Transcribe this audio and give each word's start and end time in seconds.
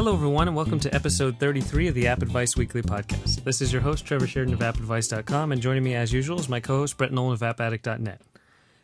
Hello, 0.00 0.14
everyone, 0.14 0.48
and 0.48 0.56
welcome 0.56 0.80
to 0.80 0.94
episode 0.94 1.38
33 1.38 1.88
of 1.88 1.94
the 1.94 2.06
App 2.06 2.22
Advice 2.22 2.56
Weekly 2.56 2.82
Podcast. 2.82 3.44
This 3.44 3.60
is 3.60 3.72
your 3.72 3.82
host, 3.82 4.06
Trevor 4.06 4.26
Sheridan 4.26 4.54
of 4.54 4.60
AppAdvice.com, 4.60 5.52
and 5.52 5.60
joining 5.60 5.84
me 5.84 5.94
as 5.94 6.12
usual 6.12 6.40
is 6.40 6.48
my 6.48 6.58
co 6.58 6.78
host, 6.78 6.96
Brett 6.96 7.12
Nolan 7.12 7.34
of 7.34 7.40
AppAddict.net. 7.40 8.22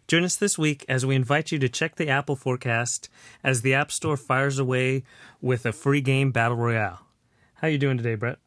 Join 0.09 0.25
us 0.25 0.37
this 0.37 0.57
week 0.57 0.85
as 0.89 1.05
we 1.05 1.17
invite 1.17 1.51
you 1.51 1.59
to 1.59 1.69
check 1.69 1.97
the 1.97 2.09
Apple 2.09 2.37
forecast 2.37 3.09
as 3.43 3.63
the 3.63 3.75
App 3.75 3.91
Store 3.91 4.17
fires 4.17 4.59
away 4.59 5.05
with 5.41 5.67
a 5.67 5.73
free 5.73 6.01
game 6.01 6.31
battle 6.31 6.57
royale. 6.57 7.01
How 7.55 7.67
are 7.69 7.71
you 7.71 7.79
doing 7.79 7.97
today, 7.97 8.15
Brett? 8.15 8.39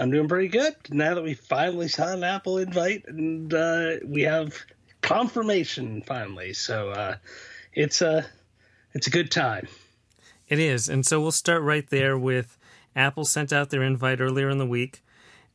I'm 0.00 0.10
doing 0.10 0.28
pretty 0.28 0.48
good 0.48 0.74
now 0.88 1.14
that 1.14 1.22
we 1.22 1.34
finally 1.34 1.88
saw 1.88 2.14
an 2.14 2.24
Apple 2.24 2.56
invite 2.56 3.06
and 3.06 3.52
uh, 3.52 3.96
we 4.06 4.22
have 4.22 4.56
confirmation 5.02 6.02
finally. 6.06 6.54
So 6.54 6.88
uh, 6.88 7.16
it's 7.74 8.00
a 8.00 8.24
it's 8.94 9.06
a 9.06 9.10
good 9.10 9.30
time. 9.30 9.68
It 10.48 10.58
is. 10.58 10.88
And 10.88 11.04
so 11.04 11.20
we'll 11.20 11.32
start 11.32 11.62
right 11.62 11.88
there 11.90 12.18
with 12.18 12.56
Apple 12.96 13.26
sent 13.26 13.52
out 13.52 13.68
their 13.68 13.82
invite 13.82 14.22
earlier 14.22 14.48
in 14.48 14.56
the 14.56 14.66
week, 14.66 15.02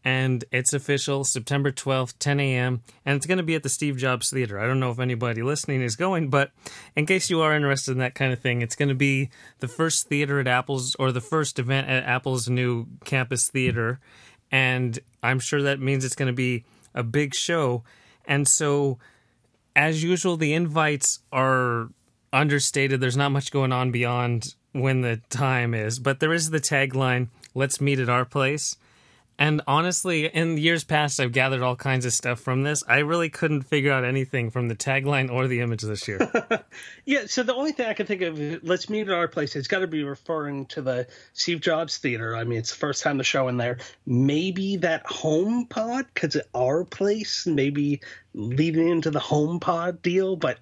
and 0.05 0.45
it's 0.51 0.73
official 0.73 1.23
September 1.23 1.71
12th, 1.71 2.13
10 2.19 2.39
a.m., 2.39 2.81
and 3.03 3.17
it's 3.17 3.25
going 3.25 3.39
to 3.39 3.43
be 3.43 3.55
at 3.55 3.63
the 3.63 3.69
Steve 3.69 3.97
Jobs 3.97 4.29
Theater. 4.29 4.57
I 4.59 4.67
don't 4.67 4.79
know 4.79 4.91
if 4.91 4.99
anybody 4.99 5.41
listening 5.41 5.81
is 5.81 5.95
going, 5.95 6.29
but 6.29 6.51
in 6.95 7.05
case 7.05 7.29
you 7.29 7.41
are 7.41 7.53
interested 7.53 7.91
in 7.91 7.97
that 7.97 8.15
kind 8.15 8.31
of 8.31 8.39
thing, 8.39 8.61
it's 8.61 8.75
going 8.75 8.89
to 8.89 8.95
be 8.95 9.31
the 9.59 9.67
first 9.67 10.07
theater 10.07 10.39
at 10.39 10.47
Apple's 10.47 10.95
or 10.95 11.11
the 11.11 11.19
first 11.19 11.59
event 11.59 11.89
at 11.89 12.03
Apple's 12.03 12.47
new 12.47 12.87
campus 13.03 13.49
theater. 13.49 13.99
And 14.55 14.97
I'm 15.21 15.39
sure 15.39 15.61
that 15.63 15.81
means 15.81 16.05
it's 16.05 16.15
going 16.15 16.27
to 16.27 16.33
be 16.33 16.63
a 16.93 17.03
big 17.03 17.35
show. 17.35 17.83
And 18.23 18.47
so, 18.47 18.99
as 19.75 20.01
usual, 20.01 20.37
the 20.37 20.53
invites 20.53 21.19
are 21.33 21.89
understated. 22.31 23.01
There's 23.01 23.17
not 23.17 23.33
much 23.33 23.51
going 23.51 23.73
on 23.73 23.91
beyond 23.91 24.55
when 24.71 25.01
the 25.01 25.17
time 25.29 25.73
is, 25.73 25.99
but 25.99 26.21
there 26.21 26.31
is 26.31 26.51
the 26.51 26.61
tagline, 26.61 27.27
let's 27.53 27.81
meet 27.81 27.99
at 27.99 28.07
our 28.07 28.23
place. 28.23 28.77
And 29.37 29.61
honestly, 29.67 30.27
in 30.27 30.57
years 30.57 30.85
past, 30.85 31.19
I've 31.19 31.33
gathered 31.33 31.61
all 31.61 31.75
kinds 31.75 32.05
of 32.05 32.13
stuff 32.13 32.39
from 32.39 32.63
this. 32.63 32.83
I 32.87 32.99
really 32.99 33.29
couldn't 33.29 33.63
figure 33.63 33.91
out 33.91 34.05
anything 34.05 34.49
from 34.49 34.69
the 34.69 34.75
tagline 34.75 35.29
or 35.29 35.47
the 35.47 35.59
image 35.59 35.81
this 35.81 36.07
year. 36.07 36.31
yeah, 37.05 37.25
so 37.25 37.43
the 37.43 37.53
only 37.53 37.73
thing 37.73 37.87
I 37.87 37.93
can 37.93 38.05
think 38.05 38.21
of, 38.21 38.63
let's 38.63 38.89
meet 38.89 39.09
at 39.09 39.13
our 39.13 39.27
place, 39.27 39.57
it's 39.57 39.67
got 39.67 39.79
to 39.79 39.87
be 39.87 40.03
referring 40.03 40.67
to 40.67 40.81
the 40.81 41.07
Steve 41.33 41.59
Jobs 41.59 41.97
Theater. 41.97 42.35
I 42.35 42.45
mean, 42.45 42.59
it's 42.59 42.71
the 42.71 42.77
first 42.77 43.03
time 43.03 43.17
the 43.17 43.25
show 43.25 43.49
in 43.49 43.57
there. 43.57 43.79
Maybe 44.05 44.77
that 44.77 45.05
home 45.05 45.65
pod, 45.65 46.05
because 46.13 46.37
it's 46.37 46.47
our 46.53 46.85
place, 46.85 47.45
maybe 47.45 48.01
leading 48.33 48.87
into 48.87 49.11
the 49.11 49.19
home 49.19 49.59
pod 49.59 50.01
deal, 50.01 50.37
but 50.37 50.59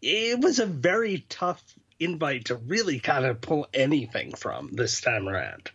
it 0.00 0.40
was 0.40 0.60
a 0.60 0.66
very 0.66 1.26
tough 1.28 1.62
invite 1.98 2.46
to 2.46 2.54
really 2.54 3.00
kind 3.00 3.24
of 3.24 3.40
pull 3.40 3.66
anything 3.74 4.32
from 4.32 4.70
this 4.72 5.00
time 5.00 5.28
around. 5.28 5.70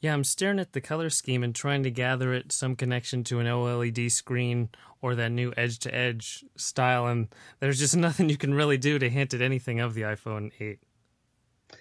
Yeah, 0.00 0.14
I'm 0.14 0.24
staring 0.24 0.58
at 0.58 0.72
the 0.72 0.80
color 0.80 1.10
scheme 1.10 1.42
and 1.42 1.54
trying 1.54 1.82
to 1.82 1.90
gather 1.90 2.32
it 2.32 2.52
some 2.52 2.74
connection 2.74 3.22
to 3.24 3.38
an 3.38 3.46
OLED 3.46 4.10
screen 4.10 4.70
or 5.02 5.14
that 5.14 5.30
new 5.30 5.52
edge 5.58 5.78
to 5.80 5.94
edge 5.94 6.42
style, 6.56 7.06
and 7.06 7.28
there's 7.58 7.78
just 7.78 7.96
nothing 7.98 8.28
you 8.28 8.38
can 8.38 8.54
really 8.54 8.78
do 8.78 8.98
to 8.98 9.10
hint 9.10 9.34
at 9.34 9.42
anything 9.42 9.78
of 9.78 9.94
the 9.94 10.02
iPhone 10.02 10.52
8. 10.58 10.78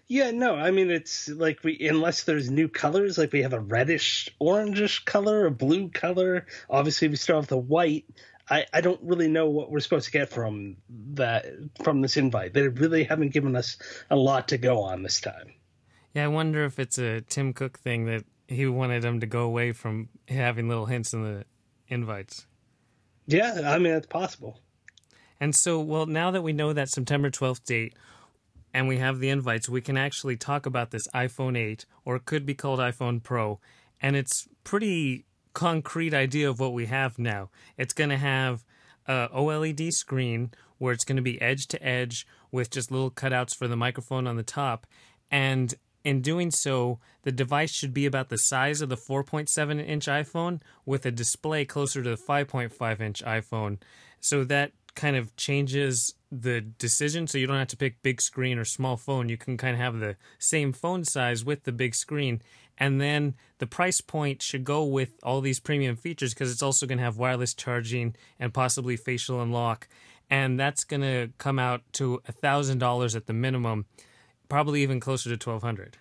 Yeah, 0.08 0.32
no, 0.32 0.56
I 0.56 0.72
mean 0.72 0.92
it's 0.92 1.30
like 1.30 1.64
we 1.64 1.88
unless 1.88 2.24
there's 2.24 2.52
new 2.52 2.68
colors, 2.68 3.18
like 3.18 3.32
we 3.32 3.42
have 3.42 3.54
a 3.54 3.60
reddish 3.60 4.30
orangish 4.40 5.04
color, 5.06 5.46
a 5.46 5.52
blue 5.52 5.90
color. 5.90 6.46
Obviously, 6.70 7.08
we 7.08 7.16
still 7.16 7.38
have 7.38 7.48
the 7.48 7.58
white. 7.58 8.06
I, 8.50 8.66
I 8.74 8.82
don't 8.82 9.02
really 9.04 9.28
know 9.28 9.50
what 9.50 9.72
we're 9.72 9.80
supposed 9.80 10.06
to 10.06 10.12
get 10.12 10.30
from 10.30 10.78
that 11.14 11.46
from 11.84 12.02
this 12.02 12.18
invite. 12.18 12.54
They 12.54 12.68
really 12.68 13.04
haven't 13.04 13.34
given 13.34 13.56
us 13.56 13.78
a 14.10 14.16
lot 14.16 14.50
to 14.50 14.58
go 14.58 14.82
on 14.82 15.04
this 15.04 15.22
time. 15.22 15.54
Yeah, 16.14 16.26
I 16.26 16.28
wonder 16.28 16.66
if 16.66 16.80
it's 16.80 16.98
a 16.98 17.22
Tim 17.22 17.54
Cook 17.54 17.80
thing 17.80 18.06
that 18.06 18.26
he 18.48 18.66
wanted 18.66 19.04
them 19.04 19.20
to 19.20 19.28
go 19.28 19.42
away 19.42 19.72
from 19.72 20.10
having 20.28 20.68
little 20.68 20.88
hints 20.88 21.14
in 21.14 21.24
the 21.24 21.46
invites. 21.88 22.48
Yeah, 23.28 23.62
I 23.66 23.78
mean 23.78 23.94
it's 23.94 24.08
possible. 24.08 24.60
And 25.40 25.56
so, 25.56 25.80
well, 25.80 26.06
now 26.06 26.32
that 26.32 26.42
we 26.42 26.52
know 26.52 26.74
that 26.74 26.90
September 26.90 27.30
12th 27.30 27.64
date 27.64 27.96
and 28.74 28.88
we 28.88 28.98
have 28.98 29.20
the 29.20 29.30
invites, 29.30 29.70
we 29.70 29.82
can 29.82 29.98
actually 29.98 30.36
talk 30.36 30.66
about 30.66 30.92
this 30.92 31.08
iPhone 31.10 31.58
8 31.58 31.86
or 32.06 32.16
it 32.18 32.26
could 32.26 32.46
be 32.46 32.56
called 32.56 32.80
iPhone 32.80 33.22
Pro 33.22 33.60
and 34.02 34.16
it's 34.16 34.48
pretty 34.64 35.26
concrete 35.54 36.14
idea 36.14 36.50
of 36.50 36.60
what 36.60 36.74
we 36.74 36.88
have 36.88 37.20
now. 37.20 37.50
It's 37.78 37.94
going 37.94 38.10
to 38.10 38.18
have 38.18 38.66
a 39.08 39.30
OLED 39.34 39.94
screen 39.94 40.52
where 40.78 40.94
it's 40.94 41.04
going 41.04 41.18
to 41.18 41.22
be 41.22 41.42
edge 41.42 41.68
to 41.68 41.84
edge 41.84 42.26
with 42.52 42.70
just 42.70 42.92
little 42.92 43.12
cutouts 43.12 43.56
for 43.56 43.68
the 43.68 43.76
microphone 43.76 44.26
on 44.26 44.38
the 44.38 44.44
top. 44.44 44.88
And 45.30 45.74
in 46.04 46.22
doing 46.22 46.52
so, 46.52 47.00
the 47.24 47.32
device 47.32 47.72
should 47.72 47.94
be 47.94 48.06
about 48.06 48.30
the 48.30 48.38
size 48.38 48.82
of 48.82 48.90
the 48.90 48.98
4.7 48.98 49.86
inch 49.86 50.06
iPhone 50.06 50.62
with 50.86 51.06
a 51.06 51.12
display 51.12 51.66
closer 51.66 52.02
to 52.02 52.10
the 52.12 52.16
5.5 52.16 53.02
inch 53.02 53.24
iPhone. 53.24 53.78
So 54.22 54.44
that 54.46 54.72
kind 54.96 55.16
of 55.16 55.36
changes 55.36 56.16
the 56.32 56.62
decision. 56.62 57.28
So 57.28 57.38
you 57.38 57.48
don't 57.48 57.58
have 57.58 57.68
to 57.70 57.78
pick 57.78 58.02
big 58.02 58.22
screen 58.22 58.58
or 58.58 58.66
small 58.66 58.98
phone. 58.98 59.30
You 59.30 59.38
can 59.38 59.58
kind 59.58 59.74
of 59.74 59.80
have 59.80 60.00
the 60.00 60.16
same 60.38 60.74
phone 60.74 61.04
size 61.06 61.44
with 61.44 61.64
the 61.64 61.72
big 61.72 61.96
screen. 61.96 62.42
And 62.78 63.02
then 63.02 63.36
the 63.58 63.68
price 63.68 64.00
point 64.00 64.42
should 64.42 64.64
go 64.64 64.84
with 64.84 65.20
all 65.24 65.42
these 65.42 65.60
premium 65.60 65.96
features 65.96 66.34
because 66.34 66.52
it's 66.52 66.64
also 66.64 66.86
going 66.86 66.98
to 66.98 67.04
have 67.04 67.18
wireless 67.18 67.54
charging 67.54 68.16
and 68.40 68.54
possibly 68.54 68.96
facial 68.96 69.42
unlock. 69.42 69.88
And 70.30 70.60
that's 70.60 70.84
going 70.84 71.02
to 71.02 71.30
come 71.38 71.60
out 71.60 71.82
to 71.94 72.22
a 72.28 72.32
thousand 72.32 72.78
dollars 72.78 73.16
at 73.16 73.26
the 73.26 73.34
minimum 73.34 73.86
probably 74.50 74.82
even 74.84 75.00
closer 75.00 75.30
to 75.30 75.38
twelve 75.38 75.64
hundred 75.64 75.98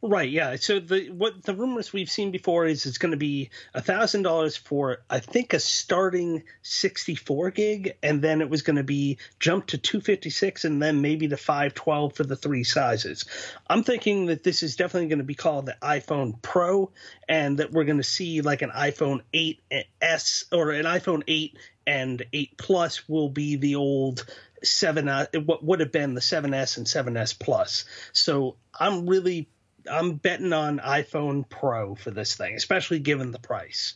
Right, 0.00 0.30
yeah. 0.30 0.56
So 0.56 0.80
the 0.80 1.10
what 1.10 1.42
the 1.44 1.54
rumors 1.54 1.92
we've 1.92 2.10
seen 2.10 2.32
before 2.32 2.66
is 2.66 2.86
it's 2.86 2.98
going 2.98 3.12
to 3.12 3.16
be 3.16 3.50
a 3.72 3.80
thousand 3.80 4.22
dollars 4.22 4.56
for 4.56 4.98
I 5.08 5.20
think 5.20 5.54
a 5.54 5.60
starting 5.60 6.42
sixty 6.62 7.14
four 7.14 7.50
gig, 7.50 7.96
and 8.02 8.20
then 8.20 8.40
it 8.40 8.50
was 8.50 8.62
going 8.62 8.76
to 8.76 8.84
be 8.84 9.18
jumped 9.38 9.70
to 9.70 9.78
two 9.78 10.00
fifty 10.00 10.30
six, 10.30 10.64
and 10.64 10.82
then 10.82 11.00
maybe 11.00 11.28
to 11.28 11.36
five 11.36 11.74
twelve 11.74 12.14
for 12.14 12.24
the 12.24 12.36
three 12.36 12.64
sizes. 12.64 13.26
I'm 13.68 13.84
thinking 13.84 14.26
that 14.26 14.42
this 14.42 14.62
is 14.62 14.76
definitely 14.76 15.08
going 15.08 15.18
to 15.18 15.24
be 15.24 15.34
called 15.34 15.66
the 15.66 15.76
iPhone 15.82 16.40
Pro, 16.42 16.90
and 17.28 17.58
that 17.58 17.70
we're 17.70 17.84
going 17.84 17.98
to 17.98 18.04
see 18.04 18.40
like 18.40 18.62
an 18.62 18.70
iPhone 18.70 19.20
eight 19.32 19.60
S 20.00 20.44
or 20.52 20.70
an 20.70 20.84
iPhone 20.84 21.22
eight 21.28 21.56
and 21.86 22.24
eight 22.32 22.56
Plus 22.58 23.08
will 23.08 23.28
be 23.28 23.56
the 23.56 23.76
old 23.76 24.26
seven 24.62 25.08
uh, 25.08 25.26
what 25.44 25.64
would 25.64 25.80
have 25.80 25.92
been 25.92 26.14
the 26.14 26.20
7s 26.20 26.76
and 26.76 26.86
7s 26.86 27.38
plus 27.38 27.84
so 28.12 28.56
i'm 28.78 29.06
really 29.06 29.48
I'm 29.90 30.14
betting 30.14 30.52
on 30.52 30.78
iPhone 30.78 31.48
Pro 31.48 31.94
for 31.94 32.10
this 32.10 32.36
thing, 32.36 32.54
especially 32.54 32.98
given 32.98 33.30
the 33.30 33.38
price. 33.38 33.94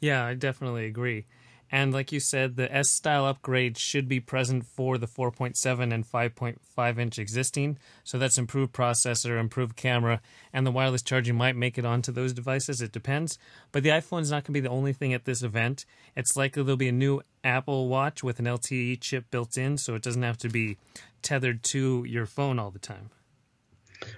Yeah, 0.00 0.24
I 0.24 0.34
definitely 0.34 0.86
agree. 0.86 1.26
And 1.70 1.92
like 1.92 2.12
you 2.12 2.20
said, 2.20 2.56
the 2.56 2.74
S 2.74 2.88
style 2.88 3.26
upgrade 3.26 3.76
should 3.76 4.08
be 4.08 4.20
present 4.20 4.64
for 4.64 4.96
the 4.96 5.06
4.7 5.06 5.92
and 5.92 6.10
5.5 6.10 6.98
inch 6.98 7.18
existing. 7.18 7.78
So 8.04 8.18
that's 8.18 8.38
improved 8.38 8.72
processor, 8.72 9.38
improved 9.38 9.76
camera, 9.76 10.20
and 10.52 10.66
the 10.66 10.70
wireless 10.70 11.02
charging 11.02 11.36
might 11.36 11.56
make 11.56 11.76
it 11.76 11.84
onto 11.84 12.10
those 12.10 12.32
devices. 12.32 12.80
It 12.80 12.92
depends. 12.92 13.38
But 13.70 13.82
the 13.82 13.90
iPhone 13.90 14.22
is 14.22 14.30
not 14.30 14.44
going 14.44 14.54
to 14.54 14.60
be 14.60 14.60
the 14.60 14.70
only 14.70 14.92
thing 14.92 15.12
at 15.12 15.24
this 15.24 15.42
event. 15.42 15.84
It's 16.16 16.36
likely 16.36 16.62
there'll 16.62 16.76
be 16.76 16.88
a 16.88 16.92
new 16.92 17.20
Apple 17.44 17.88
Watch 17.88 18.22
with 18.22 18.38
an 18.38 18.46
LTE 18.46 19.00
chip 19.00 19.30
built 19.30 19.58
in, 19.58 19.76
so 19.76 19.94
it 19.94 20.02
doesn't 20.02 20.22
have 20.22 20.38
to 20.38 20.48
be 20.48 20.78
tethered 21.22 21.62
to 21.64 22.04
your 22.04 22.26
phone 22.26 22.58
all 22.58 22.70
the 22.70 22.78
time. 22.78 23.10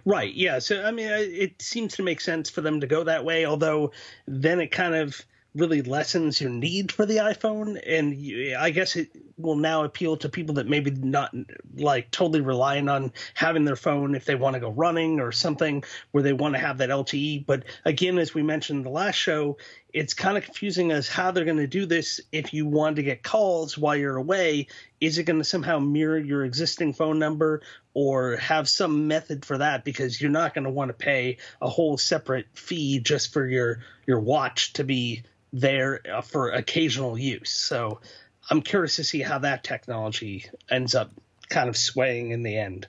Right. 0.04 0.32
Yeah. 0.34 0.58
So 0.58 0.82
I 0.84 0.90
mean, 0.90 1.08
it 1.08 1.60
seems 1.60 1.96
to 1.96 2.02
make 2.02 2.20
sense 2.20 2.50
for 2.50 2.60
them 2.60 2.80
to 2.80 2.86
go 2.86 3.04
that 3.04 3.24
way. 3.24 3.46
Although 3.46 3.92
then 4.26 4.60
it 4.60 4.68
kind 4.68 4.94
of 4.94 5.24
really 5.54 5.82
lessens 5.82 6.40
your 6.40 6.50
need 6.50 6.92
for 6.92 7.04
the 7.04 7.16
iPhone, 7.16 7.80
and 7.86 8.16
you, 8.16 8.56
I 8.56 8.70
guess 8.70 8.96
it 8.96 9.10
will 9.36 9.56
now 9.56 9.84
appeal 9.84 10.16
to 10.18 10.28
people 10.28 10.54
that 10.56 10.68
maybe 10.68 10.90
not 10.90 11.34
like 11.74 12.10
totally 12.10 12.40
relying 12.40 12.88
on 12.88 13.12
having 13.34 13.64
their 13.64 13.76
phone 13.76 14.14
if 14.14 14.24
they 14.24 14.34
want 14.34 14.54
to 14.54 14.60
go 14.60 14.70
running 14.70 15.18
or 15.18 15.32
something 15.32 15.82
where 16.12 16.22
they 16.22 16.32
want 16.32 16.54
to 16.54 16.60
have 16.60 16.78
that 16.78 16.90
LTE. 16.90 17.46
But 17.46 17.64
again, 17.84 18.18
as 18.18 18.34
we 18.34 18.42
mentioned 18.42 18.78
in 18.78 18.84
the 18.84 18.90
last 18.90 19.16
show, 19.16 19.56
it's 19.92 20.14
kind 20.14 20.36
of 20.36 20.44
confusing 20.44 20.92
as 20.92 21.08
how 21.08 21.30
they're 21.30 21.44
going 21.44 21.56
to 21.56 21.66
do 21.66 21.86
this 21.86 22.20
if 22.32 22.52
you 22.54 22.66
want 22.66 22.96
to 22.96 23.02
get 23.02 23.22
calls 23.22 23.76
while 23.76 23.96
you're 23.96 24.16
away. 24.16 24.68
Is 25.00 25.18
it 25.18 25.24
going 25.24 25.38
to 25.38 25.44
somehow 25.44 25.78
mirror 25.78 26.18
your 26.18 26.44
existing 26.44 26.92
phone 26.92 27.18
number 27.18 27.62
or 27.94 28.36
have 28.36 28.68
some 28.68 29.08
method 29.08 29.44
for 29.44 29.58
that 29.58 29.84
because 29.84 30.20
you're 30.20 30.30
not 30.30 30.54
going 30.54 30.64
to 30.64 30.70
want 30.70 30.88
to 30.90 30.94
pay 30.94 31.38
a 31.60 31.68
whole 31.68 31.98
separate 31.98 32.46
fee 32.54 33.00
just 33.00 33.32
for 33.32 33.46
your 33.46 33.80
your 34.06 34.20
watch 34.20 34.72
to 34.74 34.84
be 34.84 35.22
there 35.52 36.00
uh, 36.12 36.20
for 36.20 36.50
occasional 36.50 37.18
use. 37.18 37.50
So 37.50 38.00
I'm 38.48 38.62
curious 38.62 38.96
to 38.96 39.04
see 39.04 39.20
how 39.20 39.38
that 39.40 39.64
technology 39.64 40.46
ends 40.70 40.94
up 40.94 41.10
kind 41.48 41.68
of 41.68 41.76
swaying 41.76 42.30
in 42.30 42.42
the 42.42 42.56
end. 42.56 42.86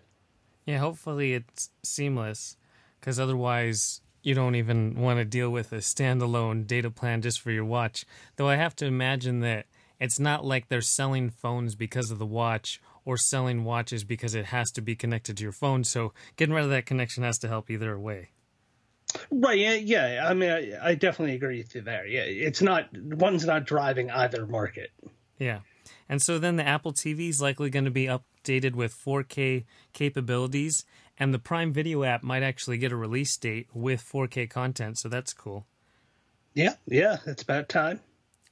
Yeah, 0.65 0.77
hopefully 0.77 1.33
it's 1.33 1.69
seamless 1.83 2.57
because 2.99 3.19
otherwise 3.19 4.01
you 4.23 4.33
don't 4.33 4.55
even 4.55 4.95
want 4.95 5.19
to 5.19 5.25
deal 5.25 5.49
with 5.49 5.71
a 5.71 5.77
standalone 5.77 6.67
data 6.67 6.89
plan 6.91 7.21
just 7.21 7.41
for 7.41 7.51
your 7.51 7.65
watch. 7.65 8.05
Though 8.35 8.49
I 8.49 8.55
have 8.55 8.75
to 8.77 8.85
imagine 8.85 9.39
that 9.41 9.65
it's 9.99 10.19
not 10.19 10.45
like 10.45 10.67
they're 10.67 10.81
selling 10.81 11.29
phones 11.29 11.75
because 11.75 12.11
of 12.11 12.19
the 12.19 12.25
watch 12.25 12.81
or 13.05 13.17
selling 13.17 13.63
watches 13.63 14.03
because 14.03 14.35
it 14.35 14.45
has 14.45 14.71
to 14.71 14.81
be 14.81 14.95
connected 14.95 15.37
to 15.37 15.43
your 15.43 15.51
phone. 15.51 15.83
So 15.83 16.13
getting 16.37 16.53
rid 16.53 16.63
of 16.63 16.69
that 16.71 16.85
connection 16.85 17.23
has 17.23 17.37
to 17.39 17.47
help 17.47 17.69
either 17.69 17.97
way. 17.99 18.29
Right. 19.29 19.59
Yeah. 19.59 19.73
Yeah. 19.73 20.27
I 20.27 20.33
mean, 20.33 20.49
I, 20.49 20.89
I 20.89 20.95
definitely 20.95 21.35
agree 21.35 21.57
with 21.57 21.75
you 21.75 21.81
there. 21.81 22.05
Yeah. 22.05 22.21
It's 22.21 22.61
not 22.61 22.87
one's 22.95 23.45
not 23.45 23.65
driving 23.65 24.09
either 24.09 24.45
market. 24.45 24.91
Yeah. 25.37 25.59
And 26.07 26.21
so 26.21 26.39
then 26.39 26.55
the 26.55 26.67
Apple 26.67 26.93
TV 26.93 27.29
is 27.29 27.41
likely 27.41 27.69
going 27.69 27.85
to 27.85 27.91
be 27.91 28.05
updated 28.05 28.75
with 28.75 28.93
4K 28.93 29.65
capabilities, 29.93 30.85
and 31.19 31.33
the 31.33 31.39
Prime 31.39 31.73
Video 31.73 32.03
app 32.03 32.23
might 32.23 32.43
actually 32.43 32.77
get 32.77 32.91
a 32.91 32.95
release 32.95 33.35
date 33.37 33.67
with 33.73 34.01
4K 34.01 34.49
content. 34.49 34.97
So 34.97 35.09
that's 35.09 35.33
cool. 35.33 35.65
Yeah. 36.53 36.75
Yeah. 36.85 37.17
It's 37.25 37.43
about 37.43 37.69
time. 37.69 37.99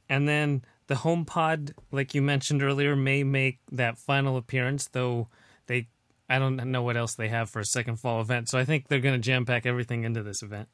And 0.07 0.27
then 0.27 0.63
the 0.87 0.95
HomePod, 0.95 1.73
like 1.91 2.13
you 2.13 2.21
mentioned 2.21 2.63
earlier, 2.63 2.95
may 2.95 3.23
make 3.23 3.59
that 3.71 3.97
final 3.97 4.37
appearance, 4.37 4.87
though 4.87 5.27
they 5.67 5.87
I 6.29 6.37
don't 6.37 6.57
know 6.71 6.83
what 6.83 6.97
else 6.97 7.15
they 7.15 7.29
have 7.29 7.49
for 7.49 7.59
a 7.59 7.65
second 7.65 7.97
fall 7.97 8.21
event. 8.21 8.49
So 8.49 8.59
I 8.59 8.65
think 8.65 8.87
they're 8.87 8.99
going 8.99 9.15
to 9.15 9.19
jam 9.19 9.45
pack 9.45 9.65
everything 9.65 10.03
into 10.03 10.21
this 10.21 10.43
event. 10.43 10.69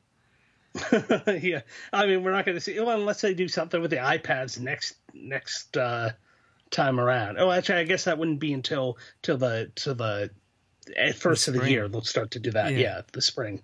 yeah, 1.41 1.61
I 1.93 2.05
mean, 2.05 2.23
we're 2.23 2.33
not 2.33 2.45
going 2.45 2.57
to 2.57 2.61
see 2.61 2.77
well, 2.79 2.99
unless 2.99 3.21
they 3.21 3.33
do 3.33 3.47
something 3.47 3.81
with 3.81 3.91
the 3.91 3.97
iPads 3.97 4.59
next 4.59 4.95
next 5.13 5.77
uh, 5.77 6.11
time 6.69 6.99
around. 6.99 7.37
Oh, 7.39 7.49
actually, 7.49 7.79
I 7.79 7.83
guess 7.85 8.03
that 8.03 8.17
wouldn't 8.17 8.41
be 8.41 8.51
until 8.51 8.97
till 9.21 9.37
the 9.37 9.71
to 9.75 9.93
the 9.93 10.31
eh, 10.95 11.11
first 11.11 11.45
the 11.45 11.53
of 11.53 11.61
the 11.61 11.69
year 11.69 11.87
they'll 11.87 12.01
start 12.01 12.31
to 12.31 12.39
do 12.39 12.51
that. 12.51 12.73
Yeah, 12.73 12.79
yeah 12.79 13.01
the 13.11 13.21
spring. 13.21 13.61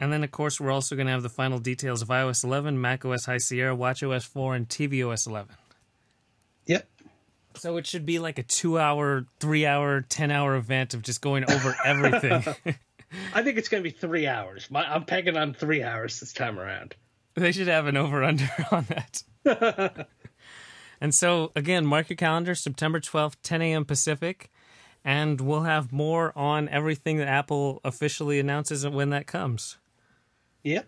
And 0.00 0.12
then, 0.12 0.22
of 0.22 0.30
course, 0.30 0.60
we're 0.60 0.70
also 0.70 0.94
going 0.94 1.06
to 1.06 1.12
have 1.12 1.22
the 1.22 1.28
final 1.28 1.58
details 1.58 2.02
of 2.02 2.08
iOS 2.08 2.44
11, 2.44 2.80
macOS 2.80 3.24
High 3.24 3.38
Sierra, 3.38 3.76
WatchOS 3.76 4.24
4, 4.26 4.54
and 4.54 4.68
tvOS 4.68 5.26
11. 5.26 5.56
Yep. 6.66 6.88
So 7.56 7.76
it 7.78 7.86
should 7.86 8.06
be 8.06 8.20
like 8.20 8.38
a 8.38 8.44
two 8.44 8.78
hour, 8.78 9.26
three 9.40 9.66
hour, 9.66 10.02
10 10.02 10.30
hour 10.30 10.54
event 10.54 10.94
of 10.94 11.02
just 11.02 11.20
going 11.20 11.50
over 11.50 11.74
everything. 11.84 12.44
I 13.34 13.42
think 13.42 13.58
it's 13.58 13.68
going 13.68 13.82
to 13.82 13.88
be 13.88 13.94
three 13.94 14.26
hours. 14.26 14.70
My, 14.70 14.84
I'm 14.84 15.04
pegging 15.04 15.36
on 15.36 15.54
three 15.54 15.82
hours 15.82 16.20
this 16.20 16.32
time 16.32 16.60
around. 16.60 16.94
They 17.34 17.52
should 17.52 17.68
have 17.68 17.86
an 17.86 17.96
over 17.96 18.22
under 18.22 18.48
on 18.70 18.86
that. 18.88 20.06
and 21.00 21.14
so, 21.14 21.50
again, 21.56 21.86
mark 21.86 22.10
your 22.10 22.16
calendar 22.16 22.54
September 22.54 23.00
12th, 23.00 23.36
10 23.42 23.62
a.m. 23.62 23.84
Pacific. 23.84 24.50
And 25.08 25.40
we'll 25.40 25.62
have 25.62 25.90
more 25.90 26.36
on 26.36 26.68
everything 26.68 27.16
that 27.16 27.28
Apple 27.28 27.80
officially 27.82 28.38
announces 28.38 28.86
when 28.86 29.08
that 29.08 29.26
comes. 29.26 29.78
Yep. 30.64 30.86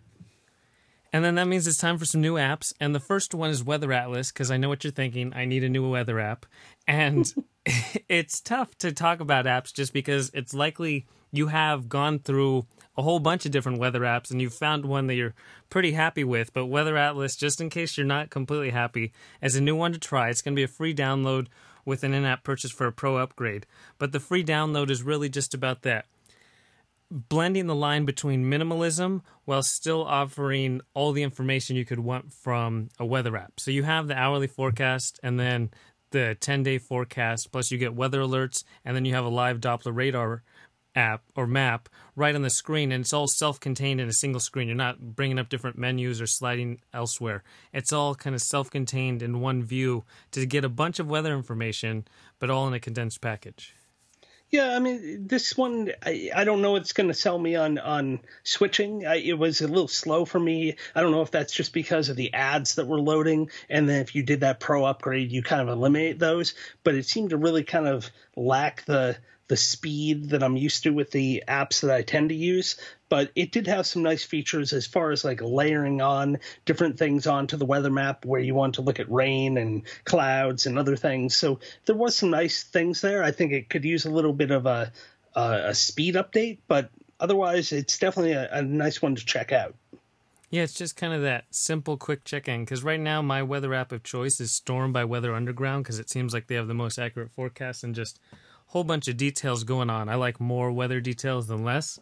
And 1.11 1.25
then 1.25 1.37
that 1.37 1.49
means 1.49 1.67
it's 1.67 1.79
time 1.79 1.97
for 1.97 2.05
some 2.05 2.21
new 2.21 2.35
apps. 2.35 2.75
And 2.79 2.95
the 2.95 3.01
first 3.01 3.35
one 3.35 3.49
is 3.49 3.65
Weather 3.65 3.95
Atlas, 3.95 4.31
because 4.31 4.51
I 4.51 4.59
know 4.59 4.69
what 4.69 4.85
you're 4.85 4.91
thinking. 4.91 5.33
I 5.35 5.47
need 5.47 5.65
a 5.65 5.71
new 5.71 5.89
weather 5.89 6.21
app. 6.21 6.45
And 6.87 7.33
it's 8.11 8.43
tough 8.43 8.77
to 8.81 8.93
talk 8.93 9.21
about 9.21 9.47
apps 9.47 9.73
just 9.73 9.95
because 9.95 10.31
it's 10.35 10.53
likely 10.53 11.07
you 11.33 11.47
have 11.47 11.89
gone 11.89 12.19
through 12.19 12.67
a 12.99 13.03
whole 13.03 13.21
bunch 13.21 13.47
of 13.47 13.53
different 13.53 13.79
weather 13.79 14.01
apps 14.01 14.31
and 14.31 14.43
you've 14.43 14.53
found 14.53 14.85
one 14.85 15.07
that 15.07 15.15
you're 15.15 15.35
pretty 15.71 15.93
happy 15.93 16.25
with. 16.25 16.53
But 16.53 16.67
Weather 16.67 16.99
Atlas, 16.99 17.37
just 17.37 17.59
in 17.59 17.71
case 17.71 17.97
you're 17.97 18.07
not 18.07 18.29
completely 18.29 18.69
happy, 18.69 19.15
as 19.41 19.57
a 19.57 19.63
new 19.63 19.77
one 19.77 19.95
to 19.95 19.99
try. 19.99 20.29
It's 20.29 20.43
going 20.43 20.55
to 20.55 20.61
be 20.61 20.65
a 20.65 20.69
free 20.69 20.95
download 20.95 21.47
with 21.85 22.05
an 22.05 22.15
in 22.15 22.25
app 22.25 22.45
purchase 22.45 22.71
for 22.71 22.87
a 22.87 22.93
pro 22.93 23.17
upgrade. 23.17 23.67
But 23.99 24.13
the 24.13 24.21
free 24.21 24.45
download 24.45 24.91
is 24.91 25.03
really 25.03 25.29
just 25.29 25.55
about 25.55 25.83
that 25.83 26.07
blending 27.11 27.67
the 27.67 27.75
line 27.75 28.05
between 28.05 28.45
minimalism 28.45 29.21
while 29.45 29.63
still 29.63 30.05
offering 30.05 30.81
all 30.95 31.13
the 31.13 31.23
information 31.23 31.77
you 31.77 31.85
could 31.85 31.99
want 31.99 32.33
from 32.33 32.89
a 32.99 33.05
weather 33.05 33.37
app. 33.37 33.59
So 33.59 33.71
you 33.71 33.83
have 33.83 34.07
the 34.07 34.15
hourly 34.15 34.47
forecast 34.47 35.19
and 35.23 35.39
then 35.39 35.71
the 36.13 36.37
10 36.41 36.63
day 36.63 36.79
forecast, 36.79 37.53
plus 37.53 37.71
you 37.71 37.79
get 37.79 37.95
weather 37.95 38.21
alerts, 38.21 38.65
and 38.85 38.97
then 38.97 39.05
you 39.05 39.15
have 39.15 39.25
a 39.25 39.29
live 39.29 39.61
Doppler 39.61 39.95
radar 39.95 40.43
app 41.01 41.23
or 41.35 41.47
map 41.47 41.89
right 42.15 42.35
on 42.35 42.43
the 42.43 42.51
screen 42.51 42.93
and 42.93 43.03
it's 43.03 43.13
all 43.13 43.27
self-contained 43.27 44.01
in 44.01 44.09
a 44.09 44.13
single 44.13 44.41
screen 44.41 44.69
you're 44.69 44.77
not 44.77 45.17
bringing 45.17 45.39
up 45.39 45.49
different 45.49 45.79
menus 45.79 46.21
or 46.21 46.27
sliding 46.27 46.79
elsewhere 46.93 47.43
it's 47.73 47.93
all 47.93 48.15
kind 48.15 48.37
of 48.37 48.43
self-contained 48.43 49.23
in 49.23 49.41
one 49.41 49.63
view 49.63 50.05
to 50.31 50.45
get 50.45 50.65
a 50.65 50.69
bunch 50.69 50.99
of 50.99 51.09
weather 51.09 51.35
information 51.35 52.07
but 52.39 52.51
all 52.51 52.69
in 52.69 52.75
a 52.75 52.81
condensed 52.81 53.21
package 53.21 53.75
yeah, 54.51 54.75
I 54.75 54.81
mean, 54.81 55.29
this 55.29 55.57
one, 55.57 55.93
I, 56.05 56.29
I 56.35 56.43
don't 56.43 56.61
know 56.61 56.75
it's 56.75 56.93
going 56.93 57.07
to 57.07 57.15
sell 57.15 57.39
me 57.39 57.55
on 57.55 57.79
on 57.79 58.19
switching. 58.43 59.07
I, 59.07 59.19
it 59.19 59.39
was 59.39 59.61
a 59.61 59.69
little 59.69 59.87
slow 59.87 60.25
for 60.25 60.41
me. 60.41 60.75
I 60.93 61.03
don't 61.03 61.13
know 61.13 61.23
if 61.23 61.31
that's 61.31 61.53
just 61.53 61.73
because 61.73 62.09
of 62.09 62.17
the 62.17 62.35
ads 62.35 62.75
that 62.75 62.89
were 62.89 63.01
loading, 63.01 63.51
and 63.69 63.89
then 63.89 64.01
if 64.01 64.17
you 64.17 64.25
did 64.25 64.41
that 64.41 64.59
pro 64.59 64.85
upgrade, 64.85 65.31
you 65.31 65.45
kind 65.45 65.63
of 65.63 65.69
eliminate 65.69 66.19
those. 66.19 66.55
But 66.83 66.97
it 66.97 67.07
seemed 67.07 67.31
to 67.31 67.37
really 67.37 67.63
kind 67.63 67.87
of 67.87 68.11
lack 68.37 68.85
the 68.87 69.19
the 69.51 69.57
speed 69.57 70.31
that 70.31 70.45
I'm 70.45 70.57
used 70.57 70.85
to 70.85 70.91
with 70.91 71.11
the 71.11 71.43
apps 71.49 71.81
that 71.81 71.91
I 71.91 72.03
tend 72.03 72.29
to 72.29 72.37
use. 72.37 72.77
But 73.09 73.33
it 73.35 73.51
did 73.51 73.67
have 73.67 73.85
some 73.85 74.05
nice 74.05 74.23
features 74.23 74.73
as 74.73 74.87
far 74.87 75.11
as 75.11 75.25
like 75.25 75.43
layering 75.43 76.01
on 76.01 76.39
different 76.67 76.97
things 76.97 77.27
onto 77.27 77.57
the 77.57 77.67
weather 77.67 77.91
map 77.91 78.25
where 78.25 78.41
you 78.41 78.55
want 78.55 78.77
to 78.77 78.83
look 78.83 79.01
at 79.01 79.11
rain 79.11 79.59
and 79.59 79.83
clouds 80.05 80.67
and 80.67 80.79
other 80.79 80.95
things. 80.95 81.35
So 81.37 81.59
there 81.85 81.97
was 81.97 82.17
some 82.17 82.31
nice 82.31 82.63
things 82.63 83.01
there. 83.01 83.25
I 83.25 83.33
think 83.33 83.51
it 83.51 83.69
could 83.69 83.85
use 83.85 84.05
a 84.05 84.11
little 84.11 84.33
bit 84.33 84.53
of 84.53 84.67
a 84.67 84.93
a, 85.35 85.71
a 85.71 85.75
speed 85.75 86.15
update, 86.15 86.59
but 86.69 86.89
otherwise 87.19 87.73
it's 87.73 87.99
definitely 87.99 88.33
a, 88.33 88.49
a 88.53 88.63
nice 88.63 89.03
one 89.03 89.17
to 89.17 89.27
check 89.27 89.51
out. 89.51 89.75
Yeah, 90.51 90.63
it's 90.63 90.75
just 90.75 90.97
kind 90.97 91.13
of 91.13 91.23
that 91.23 91.47
simple, 91.51 91.97
quick 91.97 92.23
check 92.23 92.47
in. 92.47 92.65
Because 92.65 92.85
right 92.85 93.01
now, 93.01 93.21
my 93.21 93.43
weather 93.43 93.75
app 93.75 93.91
of 93.91 94.05
choice 94.05 94.41
is 94.41 94.53
Storm 94.53 94.93
by 94.93 95.05
Weather 95.05 95.35
Underground 95.35 95.83
because 95.83 95.99
it 95.99 96.09
seems 96.09 96.33
like 96.33 96.47
they 96.47 96.55
have 96.55 96.69
the 96.69 96.75
most 96.75 96.99
accurate 96.99 97.33
forecast 97.33 97.83
and 97.83 97.97
just 97.97 98.21
whole 98.71 98.85
bunch 98.85 99.09
of 99.09 99.17
details 99.17 99.65
going 99.65 99.91
on. 99.91 100.09
I 100.09 100.15
like 100.15 100.39
more 100.39 100.71
weather 100.71 101.01
details 101.01 101.49
than 101.49 101.65
less, 101.65 101.99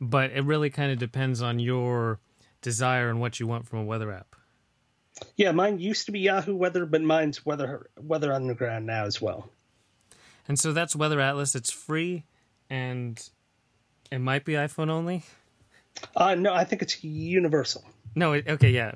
but 0.00 0.30
it 0.30 0.44
really 0.44 0.70
kind 0.70 0.90
of 0.90 0.98
depends 0.98 1.42
on 1.42 1.58
your 1.58 2.20
desire 2.62 3.10
and 3.10 3.20
what 3.20 3.38
you 3.38 3.46
want 3.46 3.68
from 3.68 3.80
a 3.80 3.84
weather 3.84 4.10
app. 4.10 4.34
Yeah, 5.36 5.52
mine 5.52 5.78
used 5.78 6.06
to 6.06 6.12
be 6.12 6.20
Yahoo 6.20 6.56
Weather, 6.56 6.86
but 6.86 7.02
mine's 7.02 7.44
Weather 7.44 7.90
Weather 8.00 8.32
Underground 8.32 8.86
now 8.86 9.04
as 9.04 9.20
well. 9.20 9.50
And 10.48 10.58
so 10.58 10.72
that's 10.72 10.96
Weather 10.96 11.20
Atlas. 11.20 11.54
It's 11.54 11.70
free, 11.70 12.24
and 12.70 13.22
it 14.10 14.18
might 14.18 14.46
be 14.46 14.54
iPhone 14.54 14.88
only. 14.88 15.22
Uh, 16.16 16.34
no, 16.34 16.54
I 16.54 16.64
think 16.64 16.80
it's 16.80 17.04
universal. 17.04 17.84
No, 18.14 18.34
okay, 18.34 18.70
yeah. 18.70 18.92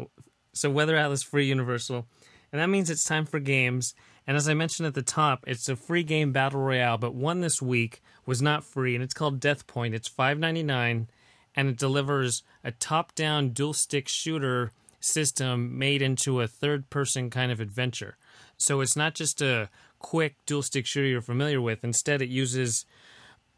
So 0.55 0.71
Weather 0.71 0.97
Atlas 0.97 1.23
free 1.23 1.47
universal, 1.47 2.07
and 2.51 2.63
that 2.63 2.69
means 2.69 2.89
it's 2.89 3.05
time 3.05 3.27
for 3.27 3.41
games. 3.41 3.95
And 4.31 4.37
as 4.37 4.49
I 4.49 4.55
mentioned 4.55 4.87
at 4.87 4.95
the 4.95 5.03
top, 5.03 5.43
it's 5.49 5.69
a 5.69 5.75
free 5.75 6.05
game 6.05 6.31
battle 6.31 6.61
royale, 6.61 6.99
but 6.99 7.17
one 7.17 7.41
this 7.41 7.61
week 7.61 8.01
was 8.27 8.41
not 8.41 8.63
free, 8.63 8.95
and 8.95 9.03
it's 9.03 9.13
called 9.13 9.41
Death 9.41 9.67
Point. 9.67 9.93
It's 9.93 10.07
five 10.07 10.39
ninety 10.39 10.63
nine, 10.63 11.09
and 11.57 11.69
it 11.69 11.77
delivers 11.77 12.45
a 12.63 12.71
top 12.71 13.17
down 13.17 13.49
dual 13.49 13.73
stick 13.73 14.07
shooter 14.07 14.71
system 15.01 15.77
made 15.77 16.01
into 16.01 16.41
a 16.41 16.47
third 16.47 16.89
person 16.91 17.29
kind 17.29 17.51
of 17.51 17.59
adventure. 17.59 18.17
So 18.57 18.81
it's 18.81 18.95
not 18.95 19.17
just 19.17 19.43
a 19.43 19.69
quick 19.99 20.37
dual 20.47 20.63
stick 20.63 20.87
shooter 20.87 21.09
you're 21.09 21.23
familiar 21.23 21.61
with. 21.61 21.83
Instead, 21.83 22.23
it 22.23 22.29
uses 22.29 22.87